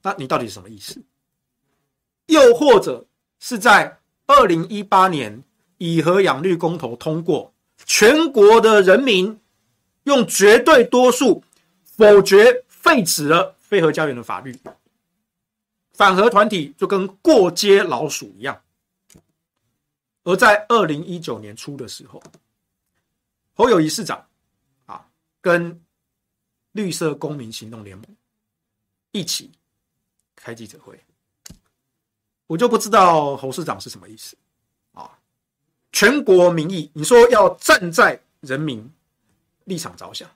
[0.00, 1.04] 那你到底是什么意思？
[2.28, 3.04] 又或者
[3.40, 3.94] 是在
[4.26, 5.42] 二零一八年
[5.78, 7.52] 以核养绿公投通过，
[7.84, 9.40] 全国的人民
[10.04, 11.44] 用绝对多数
[11.84, 14.56] 否决废止了非核家园的法律，
[15.92, 18.62] 反核团体就跟过街老鼠一样，
[20.24, 22.22] 而在二零一九年初的时候。
[23.54, 24.26] 侯友谊市长
[24.86, 25.06] 啊，
[25.42, 25.78] 跟
[26.72, 28.06] 绿色公民行动联盟
[29.10, 29.52] 一起
[30.34, 30.98] 开记者会，
[32.52, 34.36] 我就不知道侯市长是什么意思
[34.92, 35.10] 啊？
[35.90, 38.86] 全国民意，你说要站在人民
[39.64, 40.28] 立场着想，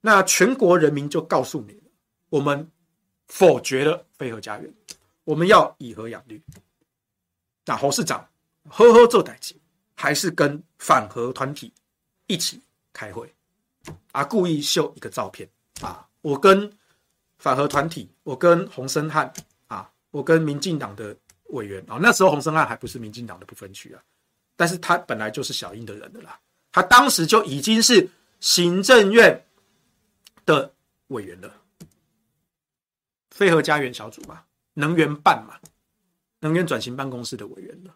[0.00, 1.78] 那全国人民就告诉你，
[2.30, 2.66] 我们
[3.26, 4.72] 否决了非核家园，
[5.24, 6.42] 我们要以和养绿。
[7.66, 8.26] 那侯市长
[8.70, 9.54] 呵呵做代志。
[10.00, 11.72] 还是跟反核团体
[12.28, 12.62] 一起
[12.92, 13.34] 开会
[14.12, 15.48] 啊，故意秀一个照片
[15.80, 16.72] 啊，我跟
[17.38, 19.32] 反核团体，我跟洪森汉，
[20.10, 21.14] 我跟民进党的
[21.50, 24.02] 委员啊，那时候洪申翰还不是民进党的不分区啊，
[24.56, 26.38] 但是他本来就是小英的人的啦，
[26.72, 28.08] 他当时就已经是
[28.40, 29.44] 行政院
[30.46, 30.72] 的
[31.08, 31.52] 委员了，
[33.30, 34.42] 非核家园小组嘛，
[34.74, 35.54] 能源办嘛，
[36.40, 37.94] 能源转型办公室的委员了。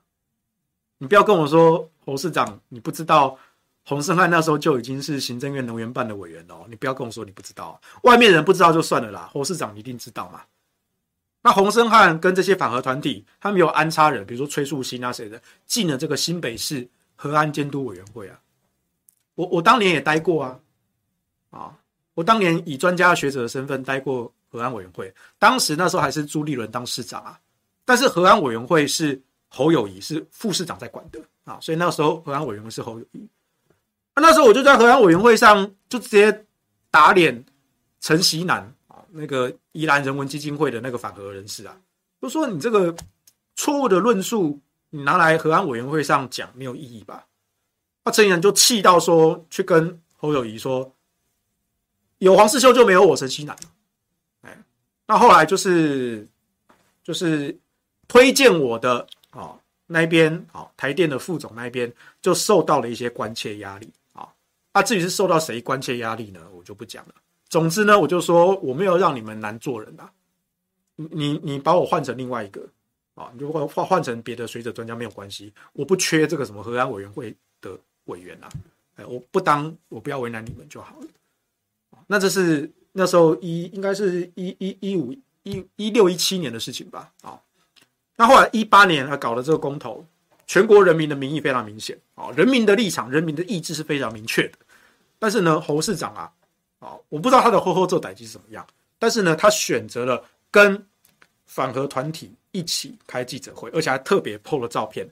[0.99, 3.37] 你不要跟我说侯市长，你不知道
[3.85, 6.65] 洪胜汉那时候就已经是行政院能源办的委员哦。
[6.69, 10.43] 你不要跟我说你不知道，外面人不知道就算了啦，侯市长你一定知道嘛。
[11.45, 18.39] 那洪森汉跟这些反核团体，他们有安插人，比如说崔树新啊谁的，进了这个新北市核安监督委员会啊。
[19.35, 20.61] 我我当年也待过啊，
[21.51, 21.77] 啊，
[22.15, 27.37] 我当年以专家学者的身份待过核安委员会，当时那时候还是朱立伦当市长啊，
[27.85, 33.29] 但是核安委员会是侯友宜是副市长在管的啊，所以那时候核安委员会是侯友宜。
[34.15, 36.45] 那时候我就在核安委员会上就直接
[36.91, 37.45] 打脸
[38.01, 38.73] 陈锡南。
[39.15, 41.79] 那个宜兰人文基金会的那个反核人士啊，
[42.21, 42.95] 就说你这个
[43.55, 44.59] 错误的论述，
[44.91, 47.27] 你拿来核安委员会上讲没有意义吧？
[48.05, 50.95] 那陈人就气到说，去跟侯友谊说，
[52.19, 53.57] 有黄世修就没有我陈锡南。
[54.41, 54.59] 哎，
[55.07, 56.27] 那后来就是
[57.05, 57.57] 就是
[58.09, 59.55] 推荐我的啊
[59.87, 64.29] 那边啊台电的副总那边就受到了一些关切压力啊，
[64.73, 66.41] 那至于是受到谁关切压力呢？
[66.53, 67.15] 我就不讲了。
[67.53, 70.11] 总之呢，我就说我没有让你们难做人啊，
[70.97, 72.67] 你你把我换成另外一个
[73.15, 78.49] 啊，你就换换换成别的学者专家没有关系，我不缺这个什么核安委员会的委员啊，
[78.97, 81.07] 哎，我不当，我不要为难你们就好了。
[82.07, 87.13] 那这是那时候一应该是一一一五一一六一七年的事情吧？
[87.21, 87.39] 啊，
[88.17, 90.03] 那后来一八年啊搞了这个公投，
[90.47, 94.55] 全国人民的民意非常明显啊，人民的立场、人民的意志是非常明确的，
[95.19, 96.33] 但是呢，侯市长啊。
[96.83, 98.67] 啊，我不知道他的后后做代志是怎么样，
[98.99, 100.85] 但是呢，他选择了跟
[101.47, 105.09] 反核团体一起开记者会，而且还特别 PO 了照片。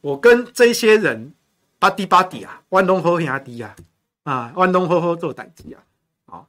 [0.00, 1.34] 我跟这些人
[1.78, 3.76] 巴迪巴迪啊，弯东喝兄弟啊，
[4.22, 5.84] 啊，弯东喝喝做代志啊，
[6.24, 6.46] 啊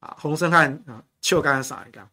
[0.00, 2.06] 啊，洪胜汉啊，邱刚刚啥一个，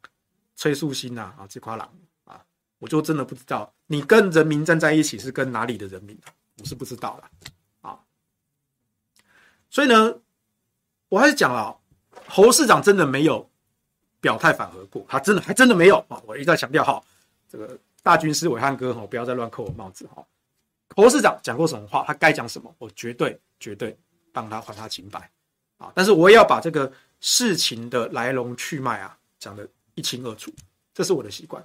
[0.56, 1.92] 崔树新呐，啊，这块狼
[2.24, 2.42] 啊，
[2.80, 6.18] 我就真的不知道你跟人民站在一起是跟哪里的人民，
[6.60, 7.50] 我是不知道的
[7.82, 8.00] 啊。
[9.70, 10.16] 所以呢，
[11.10, 11.80] 我还是讲了。
[12.28, 13.50] 侯市长真的没有
[14.20, 16.22] 表态反核过，他真的还真的没有啊！
[16.26, 17.02] 我一再强调哈，
[17.50, 20.24] 这个大军师暐瀚哥哈，不要再乱扣我帽子哈。
[20.96, 23.98] 侯市长讲过什么话，他该讲什么，我绝对绝对
[24.32, 25.30] 帮他还他清白
[25.78, 25.92] 啊！
[25.96, 30.52] 但是我也要把这个事情的来龙去脉啊讲得一清二楚，
[30.94, 31.64] 这是我的习惯。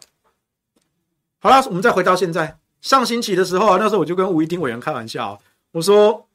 [1.38, 5.40] 好了，我们再回到现在，上星期的时候啊，那时候我就跟吴怡丁委员开玩笑，
[5.72, 6.28] 我说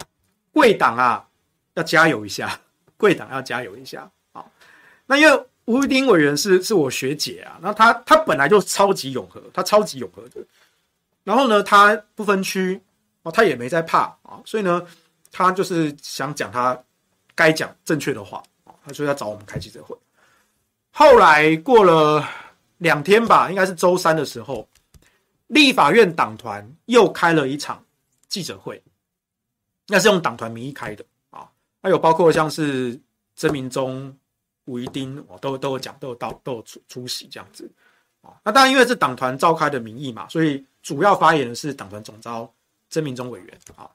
[0.52, 1.28] 贵党啊
[1.74, 2.60] 要加油一下，
[3.02, 4.46] 贵党要加油一下啊。
[5.08, 10.40] 那因为吴丁委员是是我学姐啊，那他他本来就超级永和，他超级永和的。
[11.24, 12.80] 然后呢，他不分区
[13.24, 14.86] 哦，他也没在怕啊，所以呢，
[15.32, 16.80] 他就是想讲他
[17.34, 19.98] 该讲正确的话啊，他说要找我们开记者会。
[20.92, 22.28] 后来过了
[22.78, 24.68] 两天吧，应该是周三的时候，
[25.48, 27.84] 立法院党团又开了一场
[28.28, 28.82] 记者会，
[29.88, 31.06] 那是用党团名义开的
[31.82, 33.00] 还有包括像是
[33.36, 34.16] 曾明忠。
[34.66, 37.70] 吴怡丁，我都都有讲，都有到，都有出出席这样子
[38.22, 38.30] 啊。
[38.44, 42.50] 那当然，因为是党团召开的名义嘛，所以主要发言的是党团总召
[42.88, 43.90] 曾明忠委员啊。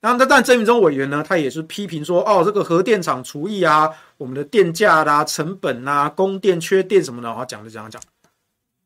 [0.00, 8.02] 那那但曾明忠委员呢，他也是批评说，哦，这个核电厂除役啊，我们的电价啦、成本啊、供电缺电什么的，然后讲着讲着讲。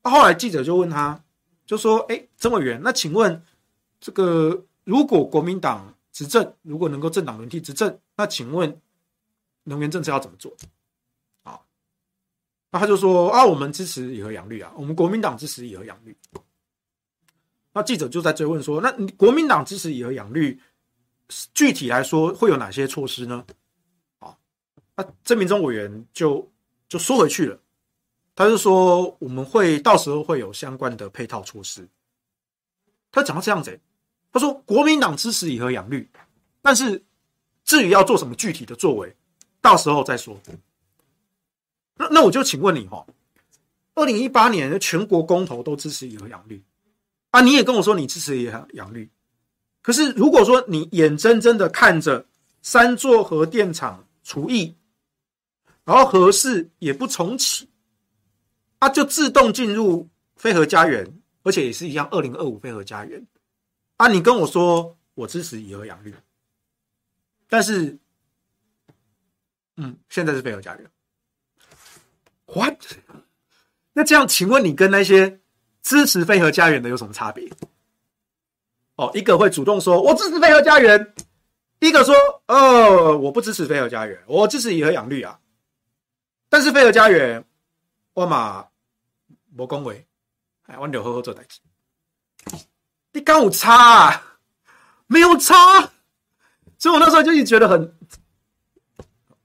[0.02, 1.18] 那后来记者就问他，
[1.64, 3.40] 就说，哎，曾委员，那请问
[4.00, 8.80] 这个如果国民党执政，如果能够政党轮替执政，那请问
[9.64, 10.54] 能源政策要怎么做？
[11.42, 11.60] 啊
[12.70, 16.16] 那他就说啊，我们支持以核养绿啊，我们国民党支持以核养绿。
[17.72, 20.60] 那记者就在追问说，那你国民党支持以核养绿，
[21.54, 23.44] 具体来说会有哪些措施呢？
[24.18, 24.36] 啊，
[24.94, 26.48] 那郑明忠委员就
[26.88, 27.58] 就说回去了，
[28.36, 31.88] 他就说我们会到时候会有相关的配套措施。
[33.10, 33.80] 他讲到这样子，
[34.32, 36.08] 他说国民党支持以核养绿，
[36.62, 37.04] 但是
[37.64, 39.14] 至于要做什么具体的作为，
[39.60, 40.38] 到时候再说。
[41.96, 43.06] 那那我就请问你哈，
[43.94, 46.62] 二零一八年全国公投都支持以核养绿。
[47.30, 49.10] 啊，你也跟我说你支持以核养绿，
[49.82, 52.24] 可是如果说你眼睁睁的看着
[52.62, 54.76] 三座核电厂除役，
[55.84, 57.68] 然后核四也不重启，
[58.78, 61.04] 啊，就自动进入非核家园，
[61.42, 63.26] 而且也是一样二零二五非核家园。
[63.96, 66.14] 啊，你跟我说我支持以核养绿，
[67.54, 67.96] 但是，
[69.76, 70.90] 嗯，现在是非核家园。
[72.46, 72.76] What？
[73.92, 75.38] 那这样，请问你跟那些
[75.80, 77.48] 支持非核家园的有什么差别？
[78.96, 81.14] 哦，一个会主动说“我支持非核家园”，
[81.78, 82.12] 一个说
[82.48, 85.38] “哦，我不支持非核家园，我支持以核养绿啊”。
[86.50, 87.44] 但是非核家园，
[88.14, 88.66] 我嘛
[89.56, 90.04] 无恭维，
[90.64, 91.60] 哎，我就好好做代志。
[93.12, 94.38] 你刚有差啊？
[95.06, 95.54] 没有差，
[96.84, 97.94] 所以我那时候就一直觉得很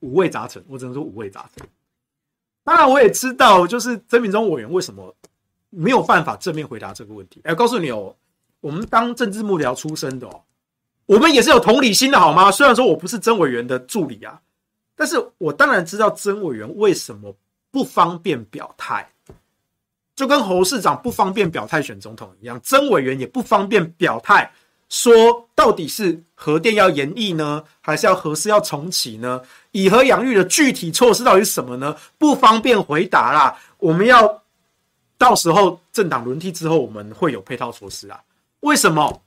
[0.02, 0.62] 五味杂陈。
[0.68, 1.66] 我只能说五味杂陈。
[2.66, 5.16] 当然，我也知道，就是曾铭宗委员为什么
[5.70, 7.40] 没有办法正面回答这个问题。
[7.46, 8.14] 哎，告诉你哦，
[8.60, 10.42] 我们当政治幕僚出身的哦，
[11.06, 12.52] 我们也是有同理心的，好吗？
[12.52, 14.42] 虽然说我不是曾委员的助理啊，
[14.94, 17.34] 但是我当然知道曾委员为什么
[17.72, 19.10] 不方便表态，
[20.14, 24.52] 就跟侯市长不方便表态选总统一样，曾委员也不方便表态。
[24.90, 29.42] 说到底是核电要延役呢，还是要核四要重启呢？
[29.72, 31.96] 以核养绿的具体措施到底是什么呢？
[32.18, 33.56] 不方便回答啦。
[33.78, 34.42] 我们要
[35.18, 38.20] 到时候政党轮替之后，我们会有配套措施啊。
[38.62, 39.22] 为什么？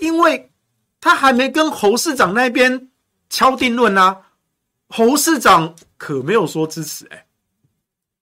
[0.00, 0.50] 因为
[0.98, 2.88] 他还没跟侯市长那边
[3.28, 4.16] 敲定论啊。
[4.88, 7.26] 侯市长可没有说支持哎、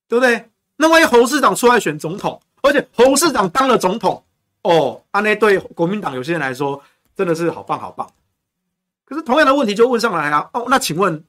[0.09, 0.51] 对不对？
[0.77, 4.23] 那万一侯市长出来选总统，而且侯市长当了总统。
[4.69, 6.83] 哦，那那对国民党有些人来说
[7.17, 8.07] 真的是好棒好棒。
[9.07, 11.25] 可是同样的问题就问上来啊，哦，那请问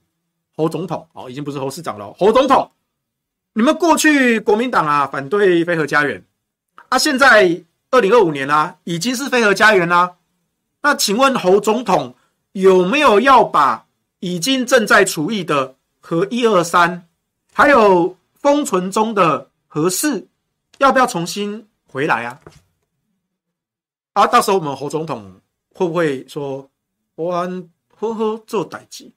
[0.55, 2.69] 侯总统哦，已经不是侯市长了，侯总统，
[3.53, 6.21] 你们过去国民党啊反对飞核家园
[6.89, 10.17] 啊，现在二零二五年啦、已经是飞核家园啦。
[10.81, 12.13] 那请问侯总统
[12.51, 13.85] 有没有要把
[14.19, 17.07] 已经正在处理的核一二三，
[17.53, 20.27] 还有封存中的核四，
[20.79, 22.37] 要不要重新回来啊？
[24.13, 25.39] 啊，到时候我们侯总统
[25.73, 26.69] 会不会说，
[27.15, 27.31] 我
[27.95, 29.11] 呵呵做代志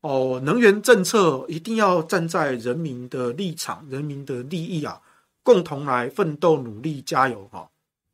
[0.00, 0.40] 哦？
[0.44, 5.00] 能源政策一定要站在人民的立场、人民的利益啊，
[5.42, 7.68] 共同来奋斗、努力、加油哈！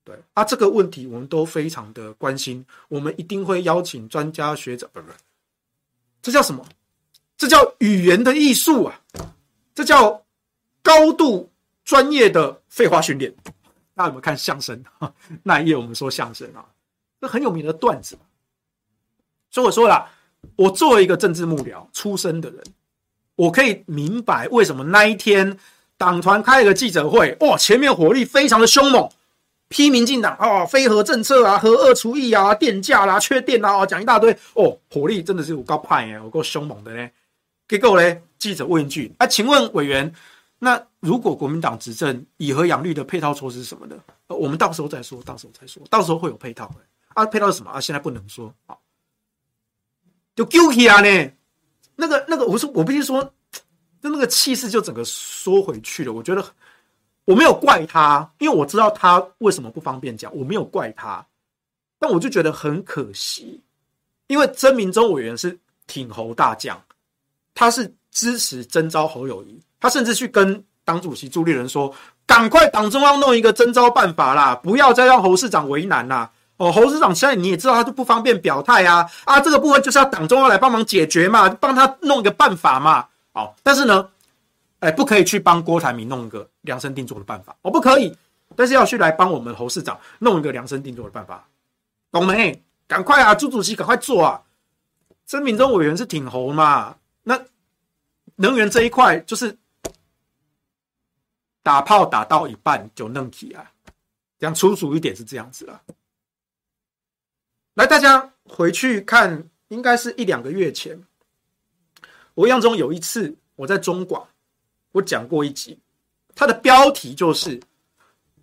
[0.04, 5.08] 对啊，这个问题我们都非常的关心，我们一定会邀请专家学者，不不，
[6.22, 6.64] 这叫什么？
[7.36, 9.00] 这叫语言的艺术啊！
[9.74, 10.22] 这叫
[10.82, 11.50] 高度
[11.84, 13.34] 专业的废话训练。
[13.94, 14.82] 大家有没有看相声？
[15.44, 16.64] 那一页我们说相声啊，
[17.20, 18.18] 这很有名的段子。
[19.50, 20.08] 所以我说了，
[20.56, 22.60] 我作为一个政治幕僚出身的人，
[23.36, 25.56] 我可以明白为什么那一天
[25.96, 29.08] 党团开了个记者会，哇，前面火力非常的凶猛，
[29.68, 37.08] 批民进党啊，非核政策啊，核二除役啊，电价啦，缺电啊，讲一大堆，哦，火力真的是有够派耶，有够凶猛的呢。
[37.68, 40.12] 结果呢，记者问一句，啊，请问委员？
[40.64, 44.02] 那如果国民党执政，以和养绿的配套措施是什么呢？
[44.28, 46.76] 我们到时候再说，到时候再说，到时候会有配套的
[47.08, 47.26] 啊。
[47.26, 47.78] 配套什么啊？
[47.78, 48.74] 现在不能说啊。
[50.34, 51.32] 就丢弃啊呢？
[51.96, 53.22] 那个那个，我说我必须说，
[54.00, 56.14] 就那个气势就整个缩回去了。
[56.14, 56.42] 我觉得
[57.26, 61.26] 我没有怪他，因为我知道他为什么不方便讲，我没有怪他，
[61.98, 63.62] 但我就觉得很可惜，
[64.28, 66.82] 因为曾铭宗委员是挺侯大将，
[67.54, 69.60] 他是支持征召侯友谊。
[69.84, 71.94] 他甚至去跟党主席朱立伦说
[72.26, 83.06] ：“赶快党中央弄一个征召办法啦，不要再让侯市长为难啦。”哦，侯市长现在你也知道，他就不方便表态啊啊，这个部分就是要党中央来帮忙解决嘛，帮他弄一个办法嘛。
[83.34, 84.08] 哦，但是呢，
[84.78, 88.16] 哎，不可以去帮郭台铭弄一个量身定做的办法，哦，不可以。
[88.56, 91.46] 但是要去来帮我们侯市长弄一个量身定做的办法，
[92.10, 92.58] 懂没？
[92.88, 94.40] 赶快啊，朱主席赶快做啊！
[95.26, 97.38] 曾铭宗委员是挺侯嘛，那
[98.36, 99.58] 能源这一块就是。
[101.64, 103.72] 打炮打到一半就弄起啊，
[104.38, 105.80] 讲粗俗一点是这样子了。
[107.72, 111.02] 来，大家回去看，应该是一两个月前，
[112.34, 114.28] 我印象中有一次我在中广，
[114.92, 115.80] 我讲过一集，
[116.34, 117.58] 它的标题就是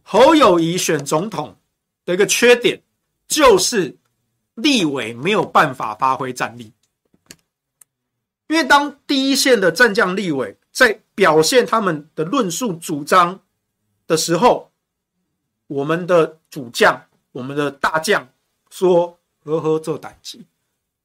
[0.02, 1.56] 侯友宜选总统
[2.04, 2.82] 的一个缺点，
[3.28, 3.96] 就是
[4.56, 6.74] 立委没有办法发挥战力，
[8.48, 10.58] 因为当第一线的战将立委。
[10.72, 13.40] 在表现他们的论述主张
[14.08, 14.72] 的时候，
[15.68, 17.02] 我们的主将、
[17.32, 18.28] 我们的大将
[18.70, 20.40] 说：“呵呵，做代志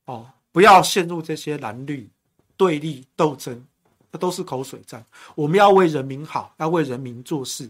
[0.05, 2.09] 哦，不要陷入这些蓝绿
[2.57, 3.65] 对立斗争，
[4.11, 5.05] 那都是口水战。
[5.35, 7.69] 我们要为人民好，要为人民做事。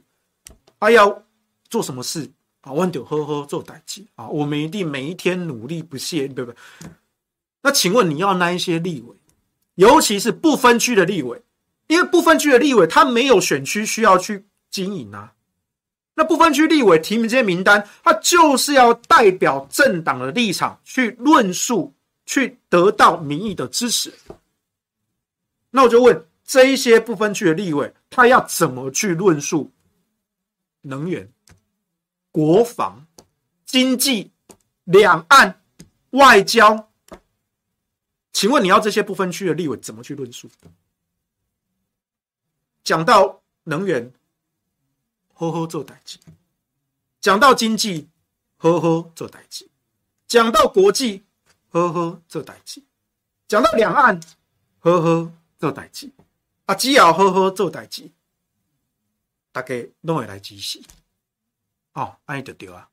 [0.78, 1.22] 啊，要
[1.70, 2.30] 做什么事
[2.60, 2.70] 啊？
[2.70, 4.28] 我们就呵呵做代志啊！
[4.28, 6.90] 我们一定每一天努力不懈，对不对？
[7.62, 9.16] 那请问你要那一些立委，
[9.76, 11.42] 尤其是不分区的立委？”
[11.86, 15.34] 因为不分区的立委他没有选区需要去经营啊，
[16.14, 24.12] 那不分区立委提名这些名单，他就是要代表政党的立场去论述，去得到民意的支持。
[25.70, 29.70] 那我就问这一些不分区的立委，他要怎么去论述
[30.82, 31.30] 能源、
[32.30, 33.06] 国防、
[33.64, 34.32] 经济、
[34.84, 35.60] 两岸、
[36.10, 36.88] 外交？
[38.32, 40.48] 请问你要这些不分区的立委怎么去论述？
[42.86, 44.12] 讲到能源，
[45.34, 46.18] 呵呵做代志；
[47.20, 48.08] 讲到经济，
[48.58, 49.64] 呵呵做代志；
[50.28, 51.24] 讲到国际，
[51.70, 52.82] 呵呵做代志；
[53.48, 54.20] 讲到两岸，
[54.78, 56.12] 呵呵做代志。
[56.66, 58.08] 啊，只要呵呵做代志，
[59.50, 60.80] 大家拢会来支持。
[61.94, 62.88] 哦，安尼就对啊。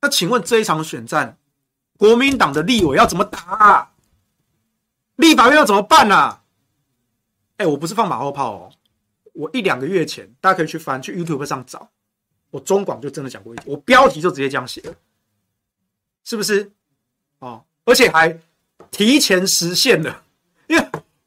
[0.00, 1.36] 那请问这一场选战，
[1.96, 3.92] 国民党的立委要怎么打啊？
[5.16, 6.41] 立法院要怎么办啊？
[7.62, 8.72] 哎，我不是放马后炮哦。
[9.34, 11.88] 我一两个月前，大家可以去翻去 YouTube 上找，
[12.50, 14.94] 我中广就真的讲过一点，我标题就直接这样写了，
[16.24, 16.72] 是不是？
[17.38, 18.36] 哦，而且还
[18.90, 20.24] 提前实现了，
[20.66, 20.84] 因为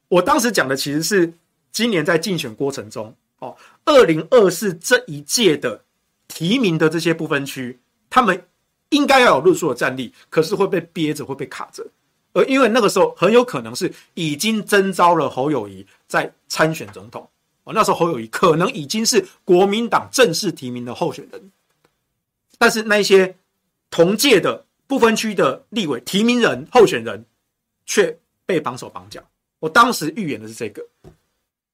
[0.09, 1.33] 我当时讲的其实是
[1.71, 3.55] 今年在竞选过程中，哦，
[3.85, 5.81] 二零二四这一届的
[6.27, 7.79] 提名的这些不分区，
[8.09, 8.45] 他们
[8.89, 11.87] 应该要有论述的战力，可是会被憋着，会被卡着，
[12.33, 17.27] 而因为那个时候很有可能是已经征召了侯友谊在参选总统。
[17.63, 21.51] 哦，那时候侯友谊可能已经是国民党正式提名的候选人，
[22.59, 23.35] 但是那些
[23.89, 27.25] 同届的不分区的立委提名人候选人
[27.87, 29.19] 却被绑手绑脚。
[29.59, 30.85] 我当时预言的是这个，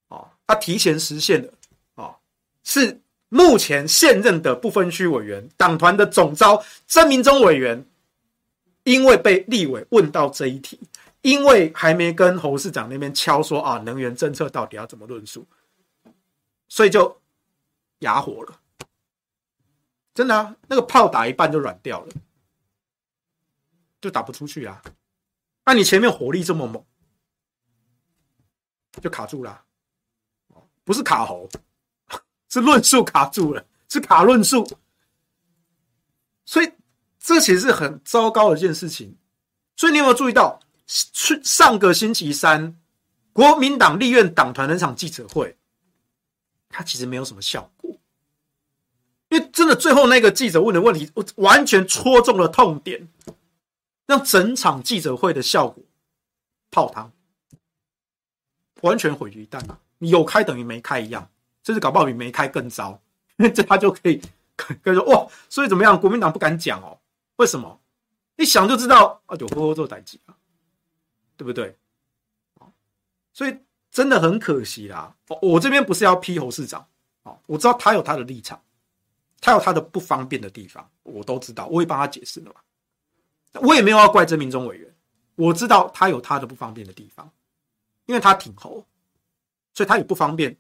[0.07, 1.53] 哦，他提前实现了，
[1.95, 2.15] 哦，
[2.63, 7.85] 是目前现任的不分区委员党团的总召曾明忠委员，
[8.83, 10.79] 因为被立委问到这一题，
[11.21, 15.47] 因为还没跟侯市长那边敲说啊，能源政策到底要怎么论述。
[16.67, 17.21] 所以就
[17.99, 18.61] 哑火了，
[20.13, 22.13] 真的啊，那个炮打一半就软掉了，
[23.99, 24.81] 就打不出去啊。
[25.65, 26.83] 那你前面火力这么猛，
[29.01, 29.65] 就卡住了，
[30.83, 31.49] 不是卡喉，
[32.49, 34.65] 是论述卡住了，是卡论述。
[36.45, 36.71] 所以
[37.19, 39.17] 这其实是很糟糕的一件事情。
[39.75, 40.59] 所以你有没有注意到，
[41.43, 42.77] 上个星期三，
[43.31, 45.55] 国民党立院党团那场记者会？
[46.69, 47.91] 他其实没有什么效果，
[49.29, 53.09] 因为真的最后那个记者问的问题，我完全戳中了痛点，
[54.05, 55.83] 让整场记者会的效果
[56.71, 57.11] 泡汤，
[58.81, 59.77] 完全毁于一旦啊！
[59.97, 61.29] 你有开等于没开一样，
[61.63, 63.01] 甚至搞不好比没开更糟，
[63.37, 64.21] 因 为这他就可以
[64.55, 65.99] 可以说哇，所以怎么样？
[65.99, 66.97] 国民党不敢讲哦，
[67.35, 67.79] 为什么？
[68.37, 70.33] 一想就知道啊，有呵呵做代志啊，
[71.41, 71.75] 对不对？
[73.33, 73.57] 所以。
[73.91, 75.13] 真的很可惜啦！
[75.41, 76.87] 我这边不是要批侯市长，
[77.45, 78.63] 我知道他有他的立场，
[79.41, 83.59] 他有他的不方便的地方，我都知道，我也帮他解释了嘛。
[83.59, 84.95] 我也没有要怪曾明忠委员，
[85.35, 87.29] 我知道他有他的不方便的地方，
[88.05, 88.85] 因为他挺侯，
[89.73, 90.55] 所以他也不方便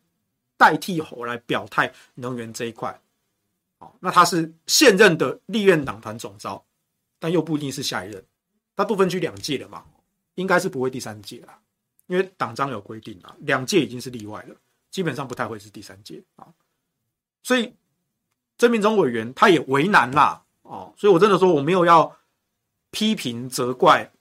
[0.57, 2.99] 代替侯来表态能源这一块。
[4.01, 6.61] 那他是现任的立院党团总召，
[7.17, 8.21] 但又不一定是下一任，
[8.75, 9.85] 他不分区两届了嘛，
[10.41, 11.57] 应该是不会第三届了。
[12.07, 14.55] 因为党章有规定啊，两届已经是例外了，
[14.89, 16.45] 基本上不太会是第三届啊，
[17.41, 17.73] 所以
[18.57, 22.13] 曾明忠委员他也为难啦，哦，所以我真的说我没有要
[22.89, 24.11] 批评责怪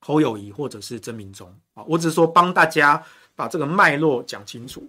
[0.00, 4.82] 侯友宜或者是曾明忠啊，我只是说帮大家把这个脉络讲清楚。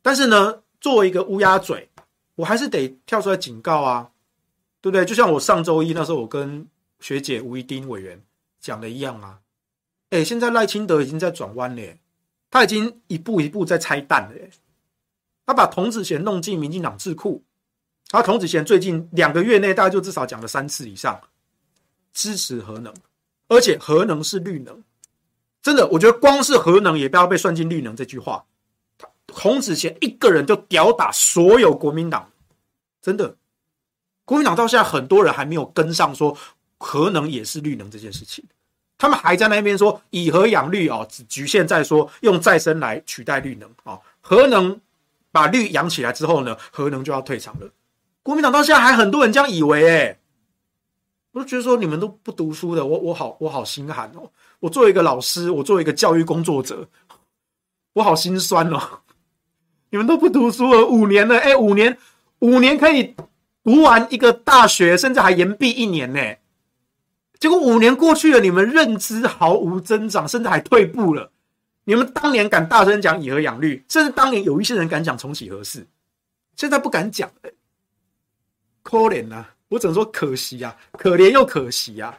[0.00, 1.86] 但是呢，作为一个乌鸦嘴，
[2.34, 4.10] 我还是得跳出来警告啊，
[4.80, 5.04] 对不对？
[5.04, 6.66] 就像我上周一那时候我跟
[7.00, 8.18] 学姐吴怡丁委员
[8.58, 9.38] 讲的一样啊。
[10.10, 11.82] 哎，现在赖清德已经在转弯了，
[12.50, 14.34] 他已经一步一步在拆弹了。
[15.46, 17.42] 他把童子贤弄进民进党智库，
[18.08, 21.20] 他童子贤最近两个月内，大概就至少讲了三次以上
[22.12, 22.92] 支持核能，
[23.48, 24.82] 而且核能是绿能。
[25.60, 28.44] 真的，我觉得光是核能也不要被算进绿能这句话。
[29.26, 32.30] 童子贤一个人就吊打所有国民党，
[33.02, 33.36] 真的，
[34.24, 36.36] 国民党到现在很多人还没有跟上，说
[36.78, 38.42] 核能也是绿能这件事情。
[38.98, 44.78] 他们还在那边说以核养绿哦，只局限在说用再生来取代绿能啊，核能
[45.30, 47.70] 把绿养起来之后呢，核能就要退场了。
[48.24, 50.18] 国民党到现在还很多人这样以为哎，
[51.30, 54.28] 我就觉得说你们都不读书的，我我好我好心寒哦。
[54.58, 56.88] 我作为一个老师，我作为一个教育工作者，
[57.92, 58.80] 我好心酸哦。
[59.90, 61.96] 你们都不读书了五年了，哎，五年
[62.40, 63.14] 五年可以
[63.62, 66.20] 读完一个大学，甚至还延毕一年呢。
[67.38, 71.30] 结果五年过去了，你们认知毫无增长，甚至还退步了。
[71.84, 75.86] 你们当年敢大声讲以和养绿，甚至当年有一些人敢讲重启核四，
[76.56, 77.50] 现在不敢讲了。
[78.82, 79.54] 可怜啊！
[79.68, 82.18] 我只能说可惜啊，可怜又可惜啊。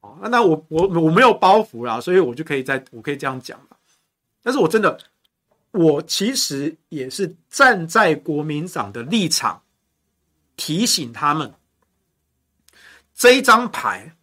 [0.00, 3.60] 哦，那我我我没有包袱啦，所以我就可以在我可以这样讲。
[4.42, 4.98] 但是我真的，
[5.72, 9.62] 我其实也是站在国民党的立场，
[10.56, 11.52] 提醒他们
[13.14, 14.16] 这一张牌。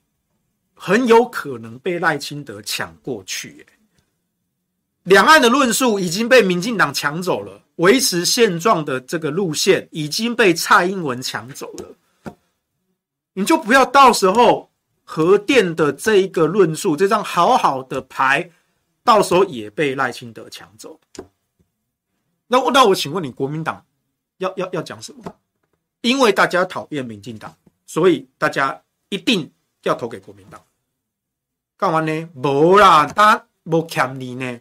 [0.79, 3.65] 很有可能被赖清德抢过去，
[5.03, 12.33] 两岸的论述已经被民进党抢走了，维持现状的这个路线已经被蔡英文抢走了。
[13.33, 14.69] 你就不要到时候
[15.03, 18.49] 核电的这一个论述，这张好好的牌，
[19.03, 20.99] 到时候也被赖清德抢走。
[22.47, 23.83] 那那我请问你，国民党
[24.37, 25.35] 要要要讲什么？
[26.01, 27.55] 因为大家讨厌民进党，
[27.85, 29.51] 所以大家一定
[29.83, 30.61] 要投给国民党。
[31.77, 32.29] 干嘛呢？
[32.33, 34.59] 没啦，大家没欠你呢，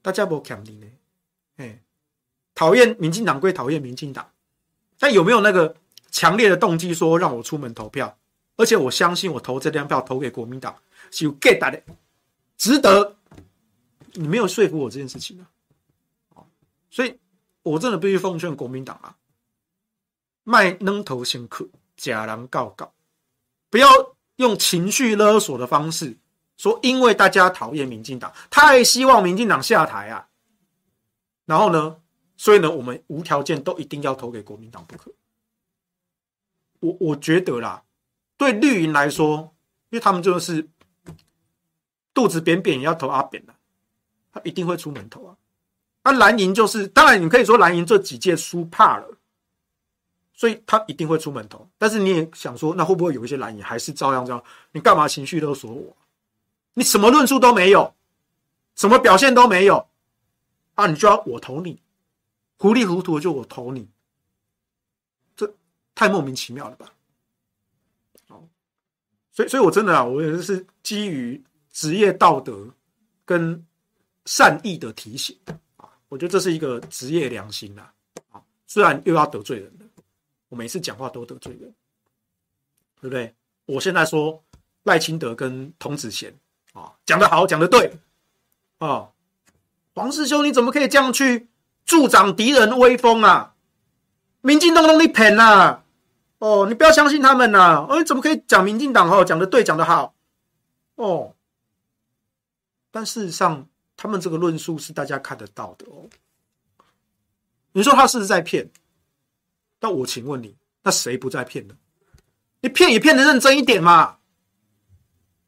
[0.00, 0.86] 大家没欠你呢。
[1.56, 1.82] 哎，
[2.54, 4.30] 讨厌民进党归讨厌民进党，
[5.00, 5.74] 但有没有那个
[6.12, 8.16] 强烈的动机说让我出门投票？
[8.56, 10.76] 而且我相信我投这张票投给国民党
[11.10, 11.82] 是有 get 的，
[12.56, 13.16] 值得。
[14.12, 15.44] 你没有说服我这件事情
[16.34, 16.44] 啊，
[16.90, 17.18] 所以
[17.62, 19.16] 我真的必须奉劝国民党啊，
[20.44, 21.66] 卖扔头先客，
[21.96, 22.92] 假狼告告，
[23.70, 24.11] 不要。
[24.36, 26.16] 用情绪勒索的方式
[26.56, 30.28] 说，因为大家讨厌民进党，太希望民进党下台啊，
[31.44, 31.96] 然后呢，
[32.36, 35.12] 所以呢，我们无条件都一定要投给国民党不可。
[36.80, 37.82] 我我觉得啦，
[38.36, 39.54] 对绿营来说，
[39.90, 40.68] 因为他们就是
[42.14, 43.54] 肚子扁扁也要投阿扁的，
[44.32, 45.36] 他一定会出门投啊。
[46.04, 49.18] 那蓝营就是，当然你可以说蓝营这几届输怕了。
[50.42, 54.42] 所以他一定会出门投，但是你也想说，那会不会有一些蓝营还是照样这样？
[54.72, 55.96] 你干嘛情绪勒索我？
[56.74, 57.94] 你什么论述都没有，
[58.74, 59.86] 什么表现都没有
[60.74, 60.88] 啊？
[60.88, 61.80] 你就要我投你？
[62.58, 63.88] 糊里糊涂就我投你？
[65.36, 65.54] 这
[65.94, 66.92] 太莫名其妙了吧？
[68.26, 68.42] 哦，
[69.30, 71.40] 所以，所以我真的啊，我也是基于
[71.70, 72.68] 职业道德
[73.24, 73.64] 跟
[74.26, 75.38] 善意的提醒
[75.76, 77.94] 啊，我觉得这是一个职业良心啊，
[78.66, 79.72] 虽然又要得罪人。
[80.52, 81.74] 我每次讲话都得罪人，
[83.00, 83.34] 对不对？
[83.64, 84.44] 我现在说
[84.82, 86.30] 赖清德跟童子贤
[86.74, 87.90] 啊，讲得好，讲得对
[88.76, 89.08] 啊。
[89.94, 91.48] 黄世修，你怎么可以这样去
[91.86, 93.54] 助长敌人威风啊？
[94.42, 95.82] 民进党你骗呐！
[96.36, 97.86] 哦，你不要相信他们呐、啊！
[97.88, 99.24] 哦，怎么可以讲民进党哦？
[99.24, 100.14] 讲得对，讲得好
[100.96, 101.34] 哦。
[102.90, 106.10] 但事实上，他们这个论述是大家看得到的哦。
[107.72, 108.70] 你说他是不是在骗？
[109.82, 111.76] 那我请问你，那谁不在骗呢？
[112.60, 114.18] 你骗也骗得认真一点嘛，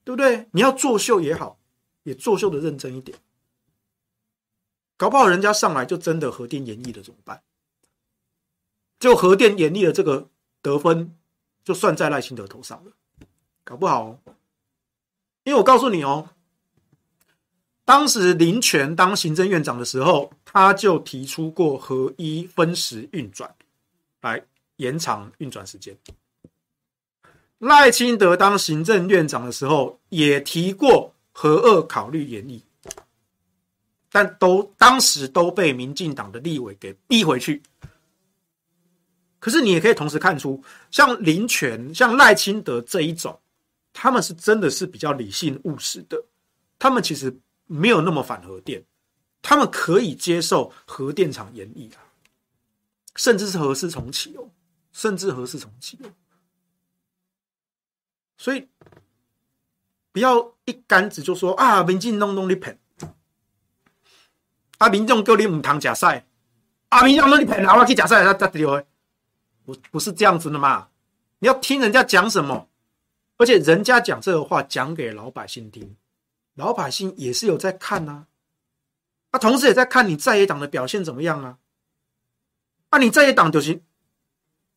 [0.02, 0.48] 对不对？
[0.50, 1.56] 你要作秀也好，
[2.02, 3.16] 也作秀的认真一点。
[4.96, 7.40] 搞不好人家上来就真的核电延役了，怎么办？
[8.98, 10.28] 就核电延役的这个
[10.60, 11.16] 得分，
[11.62, 12.92] 就算在赖清德头上了。
[13.62, 14.18] 搞不好，
[15.44, 16.30] 因为我告诉你哦，
[17.84, 23.54] 当时林全当行政院长的时候，他就提出过合一分时运转。
[24.24, 24.42] 来
[24.76, 25.96] 延长运转时间。
[27.58, 32.62] 赖清德当行政院长的时候，也提过核二考虑延役，
[34.10, 37.62] 但都当时都被民进党的立委给逼回去。
[39.38, 43.38] 可是你也可以同时看出，像林权、像赖清德这一种，
[43.92, 46.22] 他们是真的是比较理性务实的，
[46.78, 47.34] 他们其实
[47.66, 48.82] 没有那么反核电，
[49.42, 52.03] 他们可以接受核电厂延役啊。
[53.16, 54.50] 甚至是核四重启哦，
[54.92, 56.10] 甚至核四重启哦，
[58.36, 58.68] 所以
[60.10, 62.78] 不要一竿子就说啊，民进党弄你骗，
[64.78, 66.26] 啊，民众叫你唔通假赛，
[66.88, 68.84] 啊，民众弄你骗，然后去假赛，他他丢，
[69.64, 70.88] 不不是这样子的嘛？
[71.38, 72.68] 你要听人家讲什么，
[73.36, 75.96] 而且人家讲这个话讲给老百姓听，
[76.54, 78.26] 老百姓也是有在看呐，啊，
[79.30, 81.58] 啊，同时也在看你在野党的表现怎么样啊。
[82.94, 83.82] 那、你在野党就是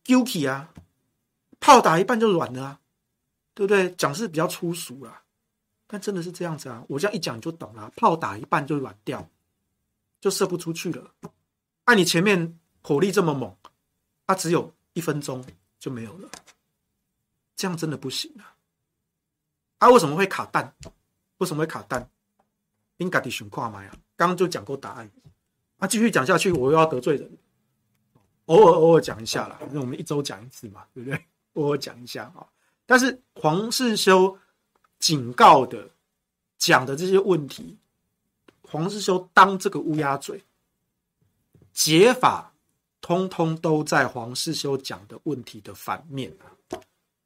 [0.02, 0.74] 丢弃啊，
[1.60, 2.80] 炮打一半就软了啊，
[3.54, 3.94] 对不对？
[3.94, 5.22] 讲是比较粗俗啊，
[5.86, 6.84] 但真的是这样子啊。
[6.88, 9.30] 我这样一讲就懂了，炮打一半就软掉，
[10.20, 11.14] 就射不出去了。
[11.84, 13.56] 按、你前面火力这么猛，
[14.26, 15.44] 它、只有一分钟
[15.78, 16.28] 就没有了，
[17.54, 18.56] 这样真的不行啊。
[19.78, 20.74] 啊，为什么会卡弹？
[21.36, 22.10] 为什么会卡弹？
[22.96, 25.08] 应该的选跨嘛呀，刚刚就讲过答案。
[25.76, 27.38] 啊，继续讲下去，我又要得罪人。
[28.48, 31.24] 偶尔偶尔讲一下啦，那我们一周讲一次嘛，对不对？
[31.54, 32.44] 偶尔讲一下啊。
[32.86, 34.36] 但是黄世修
[34.98, 35.88] 警告的
[36.56, 37.76] 讲的这些问题，
[38.62, 40.42] 黄世修当这个乌鸦嘴，
[41.74, 42.50] 解法
[43.02, 46.32] 通通都在黄世修讲的问题的反面。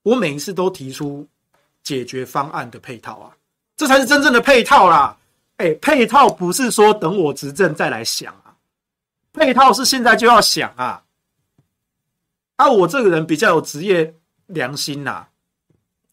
[0.02, 1.24] 我每一次都提出
[1.84, 3.36] 解决方案的配套啊，
[3.76, 5.16] 这才是真正的配套啦。
[5.58, 8.56] 哎，配套不是说等我执政再来想啊，
[9.32, 11.04] 配套是现在就要想啊。
[12.62, 14.14] 啊，我这个人比较有职业
[14.46, 15.26] 良心呐、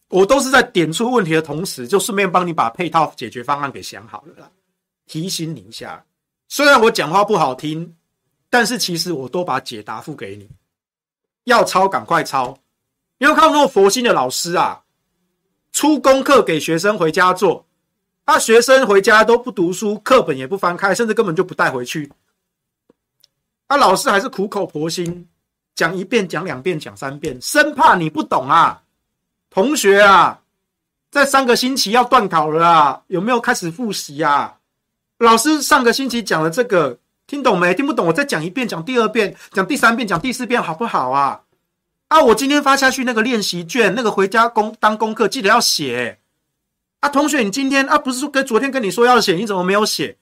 [0.08, 4.50] 我都是在点出问题的同时，就顺便帮你把配套解决方案给想好了啦。
[5.06, 6.04] 提醒你一下，
[6.48, 7.94] 虽然我讲话不好听，
[8.48, 10.50] 但是其实我都把解答付给你，
[11.44, 12.58] 要抄赶快抄，
[13.18, 14.82] 你有看那佛心的老师啊，
[15.70, 17.64] 出功课给学生回家做，
[18.26, 22.12] 他、学生回家都不读书，课本也不翻开，甚至根本就不带回去。
[23.68, 25.28] 他、啊、老师还是苦口婆心
[25.74, 28.82] 讲一遍、讲两遍、讲三遍，生怕你不懂啊，
[29.48, 30.40] 同学啊，
[31.10, 34.56] 在三个星期要段考了啊，有没有开始复习啊？
[35.18, 37.74] 老师上个星期讲的这个听懂没？
[37.74, 41.40] 听不懂，我再讲一遍，讲第二遍，讲第三遍，讲第四遍，好不好啊？
[42.08, 46.18] 啊，我今天发下去那个练习卷，那个回家功当功课，记得要写。
[47.00, 50.16] 啊，同学，你今天啊，不是说跟昨天跟你说要写，你怎么没有写？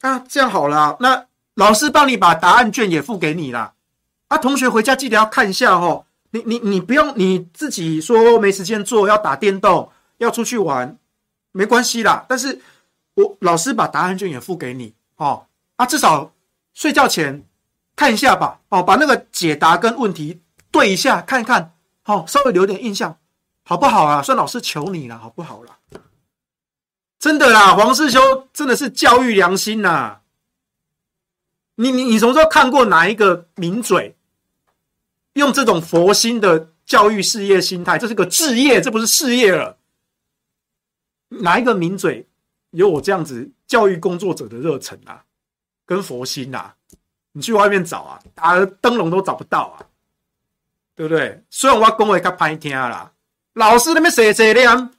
[0.00, 1.24] 啊，这样好了，那。
[1.54, 3.72] 老师帮你把答案卷也付给你了，
[4.28, 6.06] 啊，同学回家记得要看一下哦。
[6.30, 10.98] 你你你不用你自己说没时间做，要打电动，要出去玩，
[11.52, 12.26] 没关系啦。
[12.28, 12.60] 但是
[13.14, 16.30] 我老师把答案卷也付给你哦，啊，至少
[16.74, 17.46] 睡觉前
[17.96, 21.72] 看一下吧，哦，把那个解答跟问题对一下，看一看，
[22.04, 23.18] 哦，稍微留点印象，
[23.64, 24.22] 好不好啊？
[24.22, 25.78] 算老师求你了，好不好啦？
[27.18, 30.20] 真的啦，黄世修真的是教育良心呐。
[31.76, 34.14] 你你你什么时候看过哪一个名嘴
[35.38, 37.96] 用这种佛心的教育事业心态？
[37.96, 39.78] 这是个置业，这不是事业了。
[41.28, 42.26] 哪一个名嘴
[42.70, 45.24] 有我这样子教育工作者的热忱啊，
[45.86, 46.74] 跟佛心啊？
[47.32, 49.86] 你去外面找啊，打灯笼都找不到啊，
[50.96, 51.42] 对不对？
[51.50, 53.12] 虽然我讲话较歹听啦，
[53.52, 54.90] 老师那边写写念，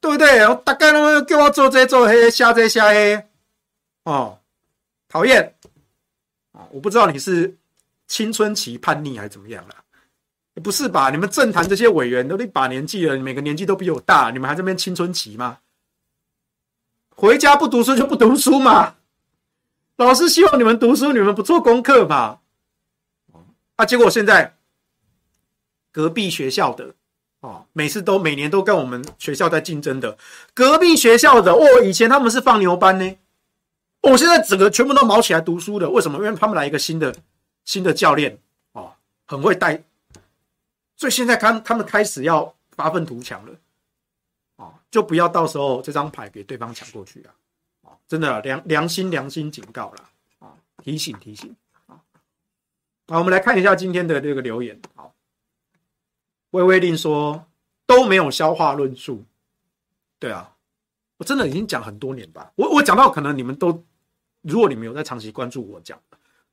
[0.00, 0.38] 对不对？
[0.64, 4.40] 大概那么叫我做这做那，写这写那，哦，
[5.08, 5.54] 讨厌。
[6.70, 7.56] 我不知道你是
[8.08, 9.83] 青春期叛逆还是怎么样了？
[10.62, 11.10] 不是吧？
[11.10, 15.58] 你们政坛这些委员都一把年纪了，每个年纪都比我大，你们还在这边青春期吗？
[17.16, 18.94] 回家不读书就不读书嘛！
[19.96, 22.40] 老师希望你们读书，你们不做功课嘛？
[23.76, 24.56] 啊，结果现在
[25.92, 26.94] 隔壁学校的
[27.40, 30.16] 哦，每次都每年都跟我们学校在竞争的
[30.54, 33.16] 隔壁学校的哦，以前他们是放牛班呢。
[34.00, 36.18] 我现在整个全部都毛起来读书的，为什么？
[36.18, 37.14] 因为他们来一个新的
[37.64, 38.38] 新的教练
[38.72, 38.92] 哦，
[39.26, 39.82] 很会带，
[41.04, 43.54] 所以现在看他们开始要发愤图强了，
[44.56, 47.34] 哦，就不要到时候这张牌给对方抢过去啊！
[47.82, 51.54] 哦，真的良良心良心警告了啊，提醒提醒
[51.88, 52.00] 啊！
[53.08, 54.80] 好，我们来看一下今天的这个留言。
[54.94, 55.14] 好，
[56.52, 57.44] 微微令说
[57.84, 59.26] 都没有消化论述，
[60.18, 60.56] 对啊，
[61.18, 63.84] 我真的已经讲很多年吧，我我讲到可能你们都。
[64.40, 66.00] 如果你们有在长期关注我讲，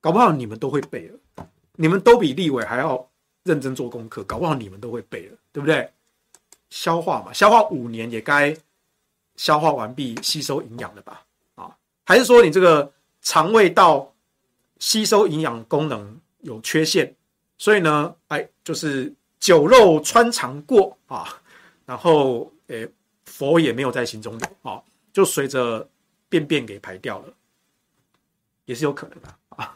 [0.01, 1.47] 搞不好你们都会背了，
[1.77, 3.09] 你们都比立委还要
[3.43, 5.89] 认真做功课，搞不好你们都会背了，对不对？
[6.69, 8.55] 消化嘛，消化五年也该
[9.35, 11.25] 消化完毕，吸收营养了吧？
[11.55, 11.75] 啊，
[12.05, 14.11] 还是说你这个肠胃道
[14.79, 17.13] 吸收营养功能有缺陷，
[17.57, 21.41] 所以呢，哎，就是酒肉穿肠过啊，
[21.85, 22.87] 然后诶，
[23.25, 24.81] 佛也没有在心中有啊，
[25.11, 25.87] 就随着
[26.29, 27.33] 便便给排掉了。
[28.65, 29.73] 也是有可能的啊。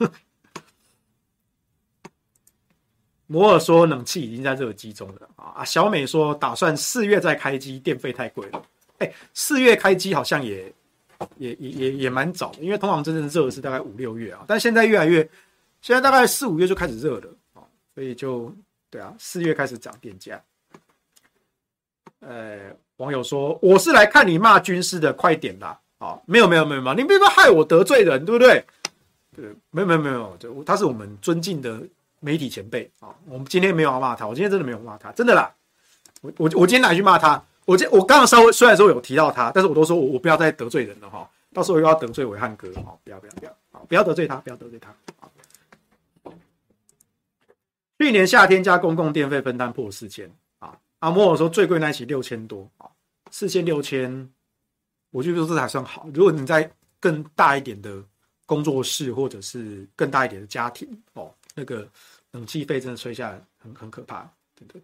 [3.27, 5.63] 摩尔说冷气已经在热机中了啊。
[5.63, 8.61] 小美说打算四月再开机，电费太贵了。
[8.99, 10.73] 哎，四月开机好像也
[11.37, 15.21] 也也也也蛮早，因为通常真正热是大概五六月啊，但现在越来越，
[15.81, 17.63] 现在大概四五月就开始热了啊，
[17.93, 18.53] 所以就
[18.89, 20.41] 对啊，四月开始涨电价。
[22.21, 25.79] 呃，网友说我是来看你骂军师的，快点啦！
[25.97, 28.65] 啊，没有没有没有嘛，你别别害我得罪人，对不对？
[29.35, 31.81] 对，没有没有没有，就他是我们尊敬的
[32.19, 33.13] 媒体前辈啊。
[33.25, 35.53] 我们今天没有要骂他，我今天真的没有骂他，真的啦。
[36.21, 37.43] 我我我今天哪去骂他？
[37.65, 41.29] 我今我刚刚稍微虽然说有提到他，但是我都说我我不要再得罪人了哈。
[41.53, 43.57] 到时候又要得罪暐瀚哥哈，不要不要不要，
[43.87, 44.93] 不要得罪他，不要得罪他。
[47.99, 50.77] 去年夏天加公共电费分担破四千啊。
[50.99, 52.87] 阿莫说最贵那一期六千多啊，
[53.31, 54.29] 四千六千，
[55.11, 56.07] 我就说这还算好。
[56.13, 58.03] 如果你在更大一点的。
[58.47, 61.89] 工作室或者是更大一点的家庭哦，那个
[62.31, 64.81] 冷气费真的吹下来很很可怕，对不对？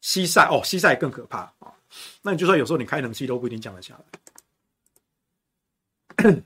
[0.00, 1.74] 西晒哦，西晒更可怕啊、
[2.22, 3.98] 那你就算有时候你开冷气都不一定降得下
[6.16, 6.42] 来。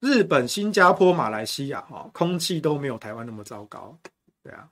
[0.00, 3.96] 日本、新加坡、马来西亚哈、空气都没有台湾那么糟糕，
[4.42, 4.68] 对啊。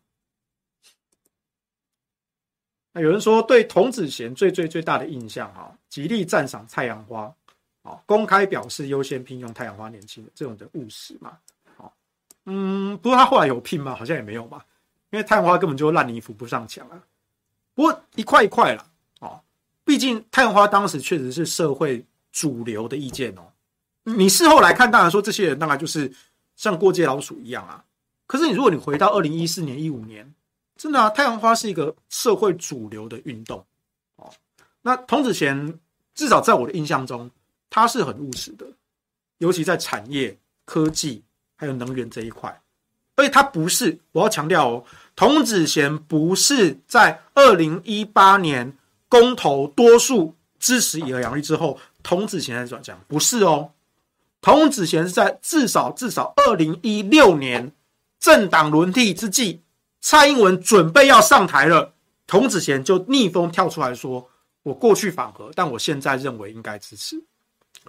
[2.92, 7.32] 那有人说对童子贤最最最大的印象哈，极力赞赏太阳花。
[8.04, 11.38] 公开表示优先聘用太阳花年轻的这种的务实嘛？
[12.50, 13.94] 嗯，不过他后来有聘吗？
[13.94, 14.64] 好像也没有吧，
[15.10, 16.98] 因为太阳花根本就烂泥扶不上墙啊。
[17.74, 18.86] 不过一块一块了
[19.20, 19.38] 哦，
[19.84, 23.52] 毕竟太阳花当时确实是社会主流的意见哦。
[24.04, 26.10] 你事后来看，当然说这些人大概就是
[26.56, 27.84] 像过街老鼠一样啊。
[28.26, 30.34] 可是你如果你回到二零一四年、一五年，
[30.76, 33.62] 真的啊，太阳花是一个社会主流的运动
[34.16, 34.32] 哦。
[34.80, 35.78] 那童子贤
[36.14, 37.30] 至少在我的印象中，
[37.68, 38.66] 他是很务实的，
[39.38, 41.22] 尤其在产业、科技
[41.58, 42.58] 还有能源这一块。
[43.16, 44.84] 所以他不是，我要强调哦，
[45.14, 48.72] 童子贤不是在二零一八年
[49.08, 53.72] 公投多数支持以核养绿之后，童子贤才转向，不是哦。
[54.40, 57.72] 童子贤是在至少至少二零一六年
[58.20, 59.62] 政党轮替之际，
[60.00, 61.92] 蔡英文准备要上台了，
[62.24, 64.30] 童子贤就逆风跳出来说
[64.62, 67.20] ：“我过去反核，但我现在认为应该支持。”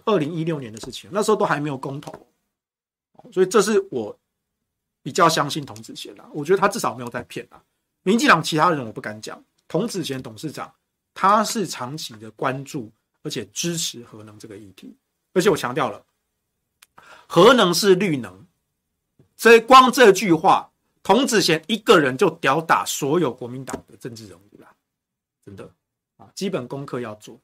[0.05, 2.11] 二零一六年的事情，那时候都还没有公投，
[3.31, 4.17] 所以这是我。
[5.01, 7.63] 比较相信童子贤啦，我觉得他至少没有在骗啦。
[8.03, 10.71] 民进党其他人我不敢讲，童子贤董事长
[11.13, 12.91] 他是长期的关注
[13.23, 14.93] 而且支持核能这个议题，
[15.33, 16.03] 而且我强调了，
[17.27, 18.45] 核能是绿能，
[19.37, 20.69] 所以光这句话，
[21.01, 24.67] 童子贤一个人就吊打所有国民党的政治人物啦，
[25.43, 25.71] 真的
[26.17, 27.39] 啊，基本功课要做。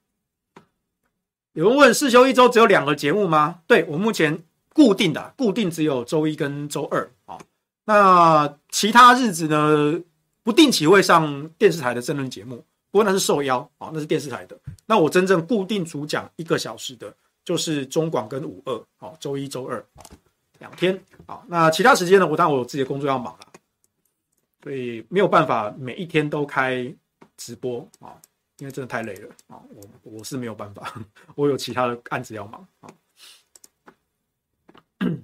[1.54, 3.62] 有人问世修一周只有两个节目吗？
[3.66, 4.44] 对，我目前
[4.76, 7.40] 固定的固定只有周一跟周二啊。
[7.86, 10.04] 那其他日子呢？
[10.44, 12.58] 不定期会上电视台的政论节目，
[12.92, 14.56] 不过那是受邀啊，那是电视台的。
[14.86, 17.12] 那我真正固定主讲一个小时的，
[17.44, 19.84] 就是中广跟五二，哦，周一、周二
[20.60, 21.42] 两天啊。
[21.48, 22.28] 那其他时间呢？
[22.28, 23.48] 我当然我有自己的工作要忙了，
[24.62, 26.94] 所以没有办法每一天都开
[27.38, 28.14] 直播啊，
[28.60, 29.58] 因为真的太累了啊。
[29.74, 30.94] 我我是没有办法，
[31.34, 32.90] 我有其他的案子要忙啊。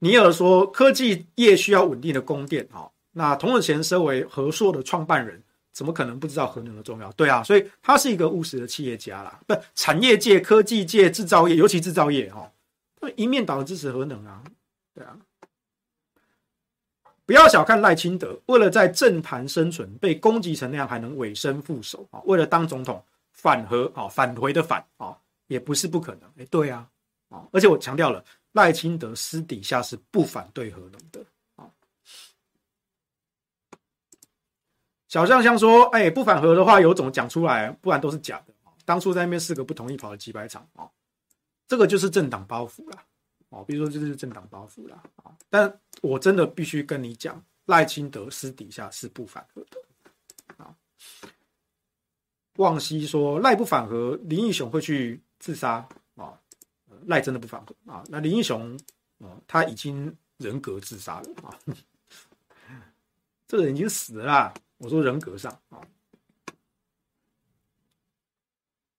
[0.00, 2.90] 尼尔说：“科技业需要稳定的供电，哈。
[3.12, 5.42] 那童子贤身为和硕的创办人，
[5.72, 7.10] 怎么可能不知道核能的重要？
[7.12, 9.40] 对啊，所以他是一个务实的企业家啦。
[9.46, 12.48] 不，产业界、科技界、制造业，尤其制造业，哈，
[13.16, 14.44] 一面倒的支持核能啊。
[14.94, 15.18] 对啊，
[17.26, 22.20] 不要小看赖清德，为了在政坛生存，被攻击成那样，还能委身副手啊。
[22.24, 25.18] 为了当总统，反核啊，返回的返啊，
[25.48, 26.30] 也不是不可能。
[26.38, 26.88] 哎，对啊，
[27.28, 31.24] 啊，而且我强调了。”赖清德私底下是不反对核能的
[31.54, 31.70] 啊。
[35.06, 38.54] 小象象说：“哎，不反核的话，有种讲出来，不然都是假的。
[38.86, 40.88] 当初在那边四个不同意，跑了几百场啊，
[41.68, 43.04] 这个就是政党包袱了
[43.50, 43.62] 哦。
[43.64, 45.36] 比如说，这就是政党包袱啦啊。
[45.50, 49.78] 但我真的必须跟你讲，赖清德私底下是不反核的
[50.56, 50.74] 啊。”
[52.56, 56.38] 旺西说：“赖不反核，林义雄会去自杀啊。”
[57.06, 58.02] 赖真的不反核啊！
[58.08, 58.76] 那林英雄
[59.20, 61.54] 啊，他已经人格自杀了啊！
[63.46, 64.52] 这人已经死了。
[64.78, 65.78] 我说人格上啊，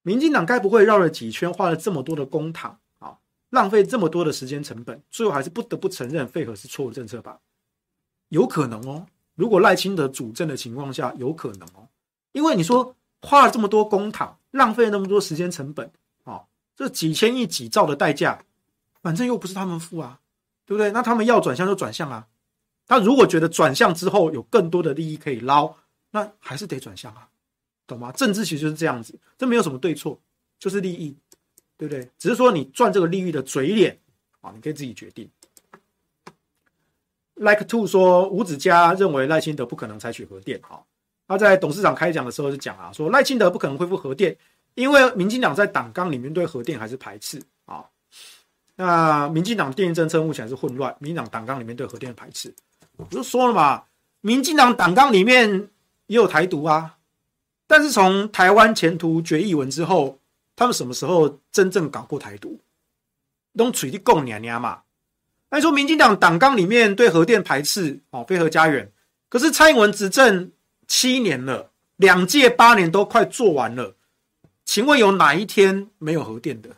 [0.02, 3.20] 民进党该不会绕了几圈，花了这么多的公帑啊，
[3.50, 7.40] 浪费这么多的时间成本，最后还是不得不承认废核是错误政策吧？
[8.30, 9.06] 有可能哦。
[9.36, 11.90] 如果赖清德主政的情况下，有可能哦。
[12.32, 15.92] 因为你说花了这么多公帑，浪费了那么多时间成本。
[16.80, 18.42] 这几千亿、几兆的代价，
[19.02, 20.18] 反正又不是他们付啊，
[20.66, 20.90] 对不对？
[20.92, 22.26] 那他们要转向就转向啊。
[22.88, 25.76] 他如果觉得转向之后有更多的利益可以捞，
[26.12, 27.28] 那还是得转向啊，
[27.86, 28.14] 懂吗？
[28.14, 30.18] 政治其实就是这样子，这没有什么对错，
[30.58, 31.14] 就是利益，
[31.76, 32.10] 对不对？
[32.18, 34.00] 只是说你赚这个利益的嘴脸
[34.40, 35.30] 啊，你可以自己决定。
[37.36, 40.80] Like Two 说，吴子嘉认为赖清德不可能采取核电啊。
[41.28, 44.38] 他在董事长开讲的时候就讲啊，说赖清德不可能恢复核电。
[44.76, 47.84] 因为民进党在党纲里面对核电还是排斥啊，
[48.76, 52.54] 那民进党电力政策目前还是混乱，民进党党纲里面对核电排斥，
[52.98, 53.84] 我就说了嘛，
[54.22, 55.70] 民进党党纲里面
[56.08, 56.96] 也有台独啊，
[57.68, 60.18] 但是从台湾前途决议文之后，
[60.56, 62.60] 他们什么时候真正搞过台独？
[63.58, 64.82] 都取缔共娘娘嘛。
[65.50, 68.90] 那你说民进党党纲里面对核电排斥哦，非核家园，
[69.28, 70.52] 可是蔡英文执政
[70.88, 73.96] 七年了，两届八年都快做完了。
[74.70, 76.70] 请问有哪一天没有核电的？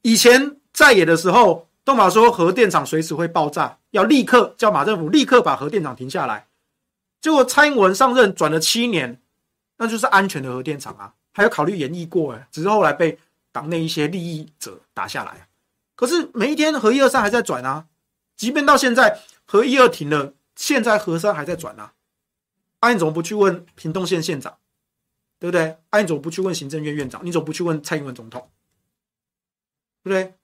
[0.00, 6.46] 以前在野的时候，都马说核电厂随时会爆炸，要立刻叫马政府立刻把核电厂停下来。
[7.20, 9.20] 结果蔡英文上任转了七年，
[9.76, 13.18] 那就是安全的核电厂啊，还有考虑研议过哎，只是后来被
[13.52, 15.46] 党内一些利益者打下来。
[15.96, 17.84] 可是每一天核一二三还在转啊，
[18.38, 21.92] 即便到现在核一二停了，现在核三还在转啊。
[22.80, 24.56] 那你怎么不去问屏东县县长？
[25.38, 25.76] 对不对？
[25.90, 27.24] 啊，你怎么不去问行政院院长？
[27.24, 28.50] 你怎么不去问蔡英文总统？
[30.02, 30.34] 对不对？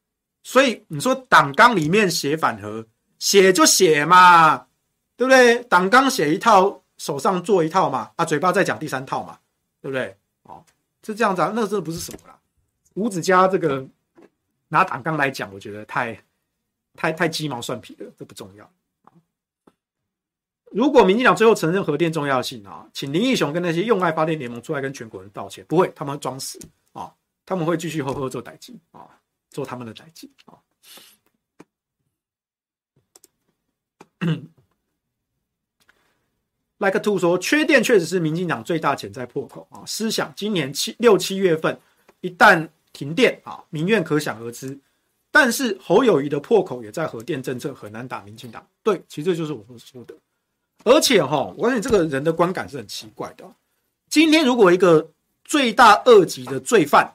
[0.43, 2.87] 所以你说党纲里面写反核，
[3.19, 4.67] 写就写嘛，
[5.17, 5.63] 对不对？
[5.65, 9.39] 党纲写一套，手上做一套嘛，啊，嘴巴再讲第三套嘛，
[9.81, 10.17] 对不对？
[10.43, 10.65] 哦，
[11.05, 12.39] 是这样子啊，那这不是什么啦。
[12.95, 13.87] 吴子嘉这个
[14.69, 16.21] 拿党纲来讲，我觉得太
[16.95, 18.71] 太太鸡毛蒜皮了，这不重要。
[20.73, 25.65] 如果民进党最后承认核电重要性啊，请林义雄跟那些用爱发电联盟出来跟全国人道歉。
[25.69, 26.59] 不会，他们会装死
[26.93, 27.13] 啊，
[27.45, 29.07] 他们会继续呵呵做代志啊，
[29.51, 30.59] 做他们的代志啊。
[36.79, 39.85] Like Two 说，缺电确实是民进党最大潜在破口啊。
[39.87, 41.79] 思想今年七六七月份
[42.23, 44.79] 一旦停电啊，民怨可想而知。
[45.31, 48.67] 但是侯友谊的破口也在核电政策很难打民进党。
[48.83, 50.15] 对，其实这就是我们说的。
[50.85, 53.45] 而且哈，我发现这个人的观感是很奇怪的。
[54.09, 55.11] 今天如果一个
[55.45, 57.13] 罪大恶极的罪犯，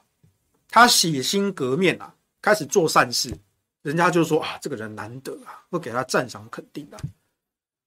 [0.70, 2.12] 他洗心革面啊，
[2.42, 3.32] 开始做善事，
[3.82, 6.98] 人家就说啊，这个人难得啊，会给他赞赏肯定的。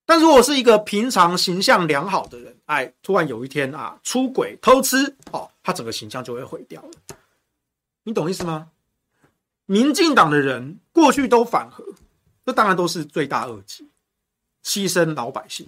[0.06, 6.90] 但如果是一个平常形象良好的人，哎，突然有一天啊，出轨偷吃，哦，他整个形象就会毁掉了。
[8.04, 8.70] 你懂意思吗？
[9.68, 11.86] 民进党的人过去都反核，
[12.46, 13.88] 这当然都是罪大恶极，
[14.66, 15.68] 牺牲老百姓。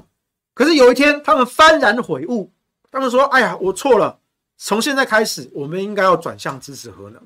[0.53, 2.51] 可是有一天，他们幡然悔悟，
[2.91, 4.19] 他们说：“哎呀，我错了，
[4.57, 7.21] 从现在开始，我们应该要转向支持核能。”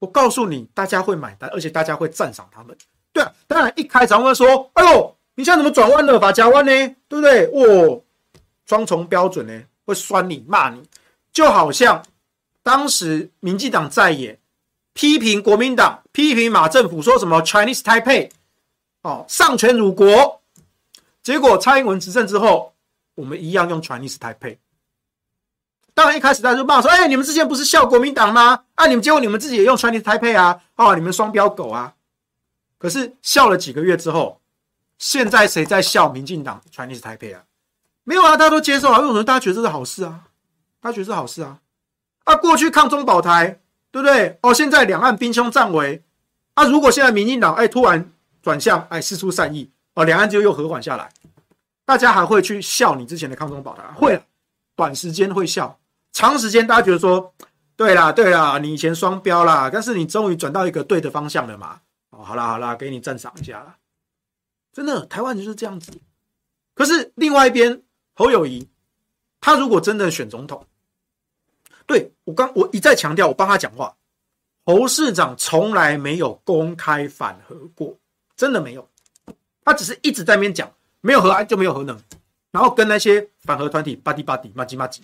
[0.00, 2.76] 我告诉你，大家会买单，而且大家会赞赏他们。
[3.12, 6.18] 对啊，当然一开场会说：“哎呦。”你现在怎么转弯了？
[6.18, 6.72] 发夹弯呢？
[7.08, 7.44] 对不对？
[7.52, 8.02] 哦，
[8.64, 9.62] 双重标准呢？
[9.84, 10.82] 会酸你骂你，
[11.30, 12.02] 就好像
[12.62, 14.40] 当时民进党在野
[14.94, 18.30] 批评国民党、批评马政府，说什么 Chinese Taipei
[19.02, 20.35] 哦，丧权辱国。
[21.26, 22.72] 结果蔡英文执政之后，
[23.16, 24.58] 我们一样用 Chinese Taipei。
[25.92, 28.62] 当然一开始大家就骂说：“哎，你们之前不是笑国民党吗？
[28.76, 30.60] 啊，你们结果你们自己也用 Chinese Taipei 啊？
[30.76, 31.94] 哦，你们双标狗啊！”
[32.78, 34.40] 可是笑了几个月之后。
[34.98, 37.42] 现在谁在笑民进党 Chinese Taipei 啊？
[38.04, 39.00] 没有啊，大家都接受啊。
[39.00, 40.28] 为什么大家觉得这是好事啊？
[40.80, 41.58] 大家觉得是好事啊？
[42.22, 43.58] 啊，过去抗中保台，
[43.90, 44.38] 对不对？
[44.42, 46.04] 哦，现在两岸兵凶战危
[46.54, 46.62] 啊。
[46.66, 51.10] 如果现在民进党哎突然转向哎释出善意哦，两岸就又和缓下来，
[51.86, 53.82] 大家还会去笑你之前的抗中保台？
[53.94, 54.22] 会，
[54.74, 55.78] 短时间会笑，
[56.12, 57.34] 长时间大家觉得说，
[57.76, 61.80] 对啦对啦，你以前双标啦，但是你终于转到一个对的方向了嘛？
[62.10, 63.74] 哦，好啦好啦，给你赞赏一下啦。
[64.70, 65.90] 真的，台湾就是这样子。
[66.74, 67.82] 可是另外一边，
[68.14, 68.68] 侯友谊，
[69.40, 70.66] 他如果真的选总统，
[71.86, 73.96] 对，我刚我一再强调，我帮他讲话，
[74.66, 77.98] 侯市长从来没有公开反核过，
[78.36, 78.86] 真的没有。
[79.66, 82.00] 他只是一直在那边讲，没有核安就没有核能，
[82.50, 85.02] 然后跟那些反核团体巴蒂巴蒂、麻吉麻吉，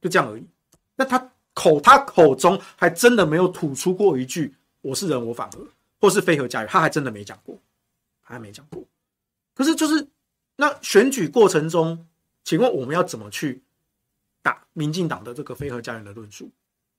[0.00, 0.44] 就这样而已。
[0.96, 4.52] 那他口他口中还真的没有吐出过一句
[4.82, 5.64] “我是人，我反核”
[6.00, 7.56] 或是“非核家园”，他还真的没讲过。
[8.28, 8.82] 还没讲过，
[9.54, 10.04] 可是就是
[10.56, 12.04] 那选举过程中，
[12.42, 13.62] 请问我们要怎么去
[14.42, 16.50] 打民进党的这个非核家园的论述？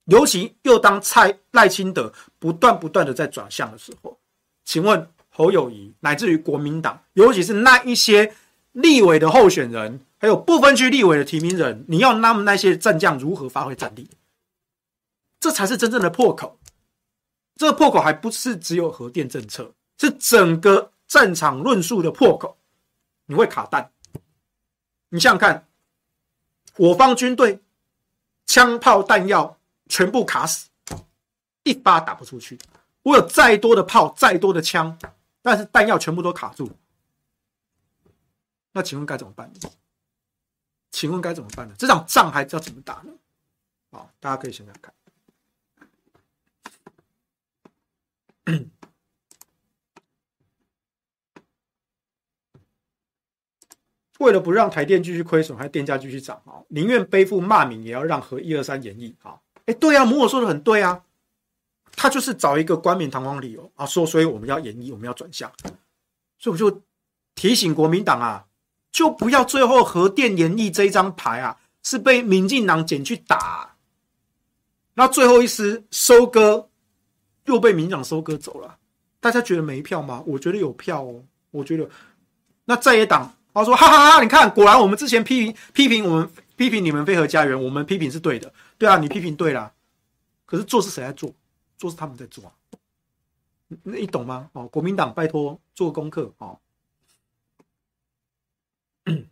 [0.05, 2.09] 尤其又当蔡赖清德
[2.39, 4.17] 不断不断的在转向的时候，
[4.63, 5.05] 请问
[5.37, 8.33] 侯友宜乃至于国民党，尤其是那一些
[8.71, 14.09] 立委的候选人，还有不分区立委的提名人，你要他们那些战将如何发挥战力？
[15.39, 16.57] 这才是真正的破口。
[17.55, 20.91] 这个破口还不是只有核电政策，是整个。
[21.07, 22.57] 战场论述的破口，
[23.27, 23.89] 你会卡弹。
[25.07, 25.65] 你想想看，
[26.75, 27.61] 我方军队
[28.45, 29.57] 枪炮弹药
[29.87, 30.67] 全部卡死，
[31.63, 32.59] 一发打不出去。
[33.03, 34.99] 我有再多的炮，再多的枪，
[35.47, 36.69] 但是弹药全部都卡住。
[38.73, 39.59] 那请问该怎么办呢？
[40.91, 41.75] 请问该怎么办呢？
[41.79, 43.13] 这场仗还要怎么打呢？
[43.89, 44.93] 好，大家可以想想看。
[54.19, 59.39] 为了不让台电继续亏损，还电价继续涨啊，宁愿背负骂名，也要让核一二三延役啊！
[59.65, 61.05] 哎，对啊，母我说的很对啊，
[61.97, 65.51] 他就是找一个冠冕堂皇理由啊，说所以我们要演绎，我们要转向，
[66.37, 66.81] 所以我就
[67.35, 68.45] 提醒国民党啊，
[68.91, 73.75] 就不要最后核电演绎这一张牌啊，是被民进党捡去打，
[74.93, 76.69] 那最后一丝收割
[77.45, 78.77] 又被民进党收割走了，
[79.19, 80.23] 大家觉得没票吗？
[80.27, 81.89] 我觉得有票哦，我觉得
[82.65, 83.33] 那在野党。
[83.53, 84.21] 他说：“哈哈哈！
[84.21, 88.53] 你看，果然我们之前批评批评我们批评你们飞核家园，我们批评是对的。
[88.77, 89.73] 对啊，你批评对了，
[90.45, 91.33] 可是做是谁在做？
[91.77, 92.53] 做是他们在做啊。
[93.83, 94.49] 那你懂吗？
[94.53, 96.59] 哦，国民党拜托做功课哦。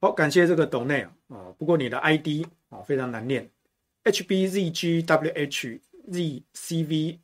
[0.00, 1.12] 好，感谢这个斗内啊。
[1.28, 3.50] 哦，不过你的 ID 哦非常难念
[4.04, 7.18] ，H B Z G W H Z C V。”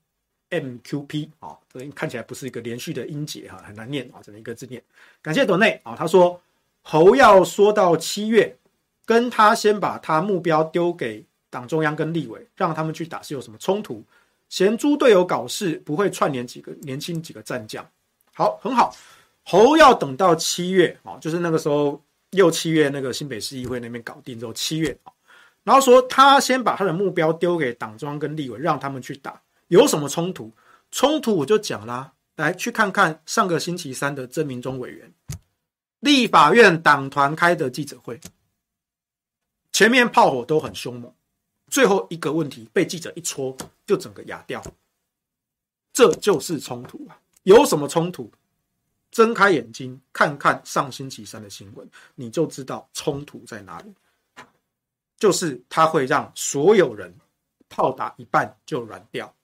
[0.51, 4.83] MQP 啊，这看起来不是一个连续的音节哈，很难念啊，只能一个字念。
[5.21, 6.41] 感谢董内啊，他说
[6.81, 8.57] 侯要说到七月，
[9.05, 14.05] 跟他先把他目标丢给党中央跟立委，让他们去打是有什么冲突？
[14.49, 17.87] 嫌猪队友搞事，不会串联几个年轻几个战将。
[18.35, 18.95] 好，很好。
[19.45, 25.13] 侯要等到七月啊，就是那个时候六七月那个新北市议会那边搞定之后，七月啊，
[25.65, 30.53] 然后说他先把他的目标丢给党中央跟立委，让他们去打，有什么冲突？
[30.91, 35.13] 冲突我就讲啦，来去看看上个星期三的曾明忠委员，
[36.01, 38.19] 立法院党团开的记者会，
[39.73, 41.13] 前面炮火都很凶猛，
[41.71, 44.63] 最后一个问题被记者一戳，就整个哑掉，
[45.93, 47.21] 这就是冲突啊！
[47.43, 48.31] 有什么冲突？
[49.11, 53.95] 睁开眼睛看看上星期三的新闻，你就知道冲突在哪里。
[55.17, 57.13] 就是他会让所有人
[57.69, 59.35] 炮打一半就软掉。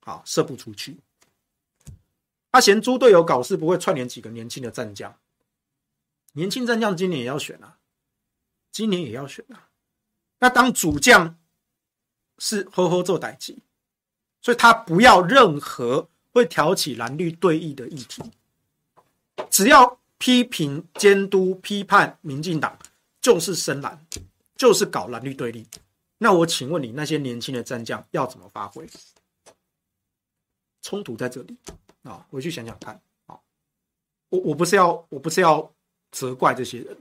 [0.00, 0.96] 啊，射不出去。
[2.50, 5.14] 他嫌猪队友搞事不会串联几个年轻的战将，
[6.32, 7.78] 年轻战将今年也要选啊，
[8.72, 9.68] 今年也要选啊。
[10.38, 11.38] 那当主将
[12.40, 13.56] 是呵呵做代志，
[14.42, 18.22] 所以他不要任何会挑起蓝绿对立的议题，
[19.48, 22.76] 只要批评、监督、批判民进党，
[23.20, 24.04] 就是深蓝，
[24.56, 25.64] 就是搞蓝绿对立。
[26.18, 28.88] 那我请问你，那些年轻的战将要怎么发挥？
[30.82, 31.56] 冲突在这里
[32.02, 32.26] 啊！
[32.30, 33.38] 回去想想看啊！
[34.30, 35.70] 我我不是要我不是要
[36.10, 36.96] 责怪这些人，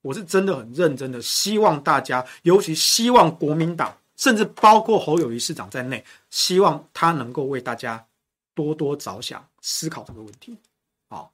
[0.00, 8.06] 我是真的很认真的，希望大家，尤其希望国民党，甚至包括侯友宜市长在内，希望他能够为大家
[8.54, 10.58] 多多着想，思考这个问题。
[11.08, 11.26] 啊，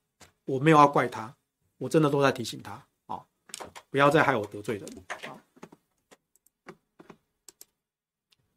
[0.44, 1.34] 我没有要怪他，
[1.78, 3.20] 我真的都在提醒他啊，
[3.90, 5.34] 不要再害我得罪人啊！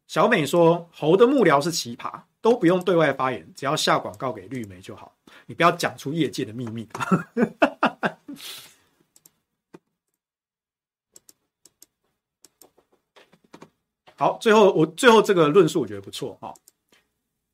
[0.06, 2.22] 小美说，侯的幕僚是奇葩。
[2.42, 5.14] 都不用对外发言，只要下广告给绿媒就好。
[5.44, 6.88] 你不要讲出业界的秘密。
[14.20, 16.52] 好，最后我最后这个论述我觉得不错哈。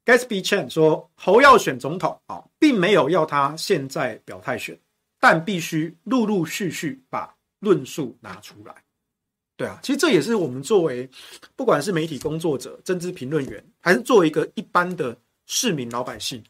[0.04, 4.76] Gatsby Chen 说，侯要选总统啊，并没有要他现在表态选，
[5.20, 8.74] 但必须陆陆续续把论述拿出来。
[9.56, 11.08] 对啊，其实这也是我们作为
[11.54, 15.16] 不管是媒体工作者、政治评论员，还是作为一个一般的
[15.46, 16.42] 市民老百姓，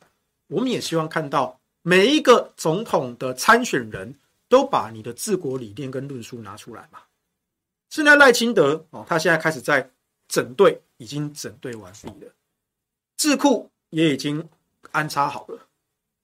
[0.46, 4.14] 我们也希望看到每一个总统的参选人
[4.48, 7.00] 都把你的治国理念跟论述拿出来嘛。
[7.90, 9.86] 现在赖清德哦，他现在开始在
[10.28, 12.32] 整队，已经整队完毕了，
[13.16, 14.48] 智库也已经
[14.92, 15.68] 安插好了。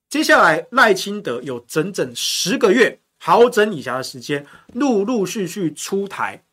[0.09, 6.43] 接下来赖清德有整整十个月好整以暇的时间，陆陆续续出台。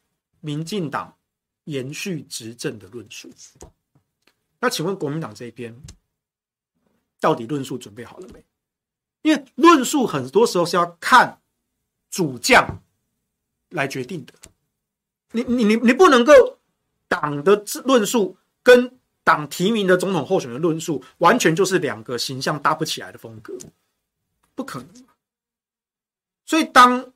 [0.42, 1.18] 民进党
[1.64, 3.30] 延续执政的论述，
[4.58, 5.78] 那请问国民党这边
[7.20, 8.42] 到底论述准备好了没？
[9.20, 11.42] 因为论述很多时候是要看
[12.08, 12.82] 主将
[13.68, 14.32] 来决定的，
[15.32, 16.32] 你你你你不能够
[17.10, 23.52] 党的论述跟党提名的总统候选人论述完全就是两个形象搭不起来的风格，
[24.54, 24.88] 不可能。
[26.46, 27.12] 所以当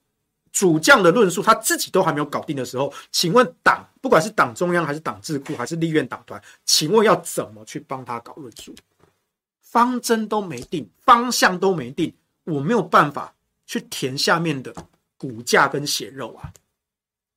[0.51, 8.75] 主将的论述他自己都还没有搞定的时候，请问党不管是党中央还是党智库还是立院党团，请问要怎么去帮他搞论述？
[9.61, 12.13] 方针都没定，方向都没定，
[12.45, 13.35] 我没有办法
[13.65, 14.75] 去填下面的
[15.17, 16.53] 骨架跟血肉啊！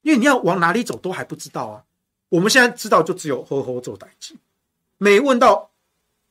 [0.02, 1.84] 因为你要往哪里走都还不知道啊！
[2.30, 4.36] 我们现在知道就只有呵呵做代志，
[4.98, 5.70] 没问到。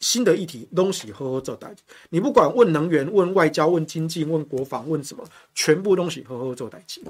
[0.01, 7.02] 新的议题东西呵呵做代志，你不管问能源、问外交、问经济、问国防、问什么，全部东西呵呵做代志。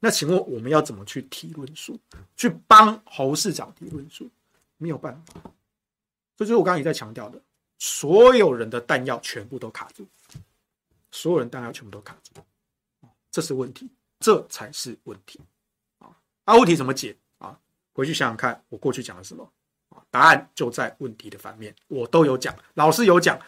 [0.00, 2.00] 那请问我们要怎么去提论述，
[2.34, 4.26] 去帮侯市长提论述？
[4.78, 5.34] 没有办法。
[6.34, 7.38] 这就是我刚刚也在强调的，
[7.78, 10.06] 所有人的弹药全部都卡住，
[11.10, 12.40] 所有人弹药全部都卡住，
[13.30, 13.86] 这是问题，
[14.18, 15.38] 这才是问题
[16.46, 16.56] 啊！
[16.56, 17.14] 问题怎么解？
[17.94, 19.50] 回去想想看，我过去讲了什么。
[20.10, 23.38] 答案就在问题的反面，我都有讲，老师有讲，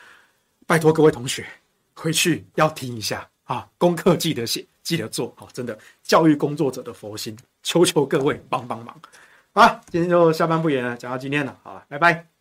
[0.66, 1.46] 拜托各位同学
[1.94, 9.00] 回去要听一下啊，功课记得写，记得做，好，真的教育工作者的佛心，求求各位帮帮忙，
[9.52, 12.35] 好，今天就下班不演了，讲到今天了，好了，拜拜。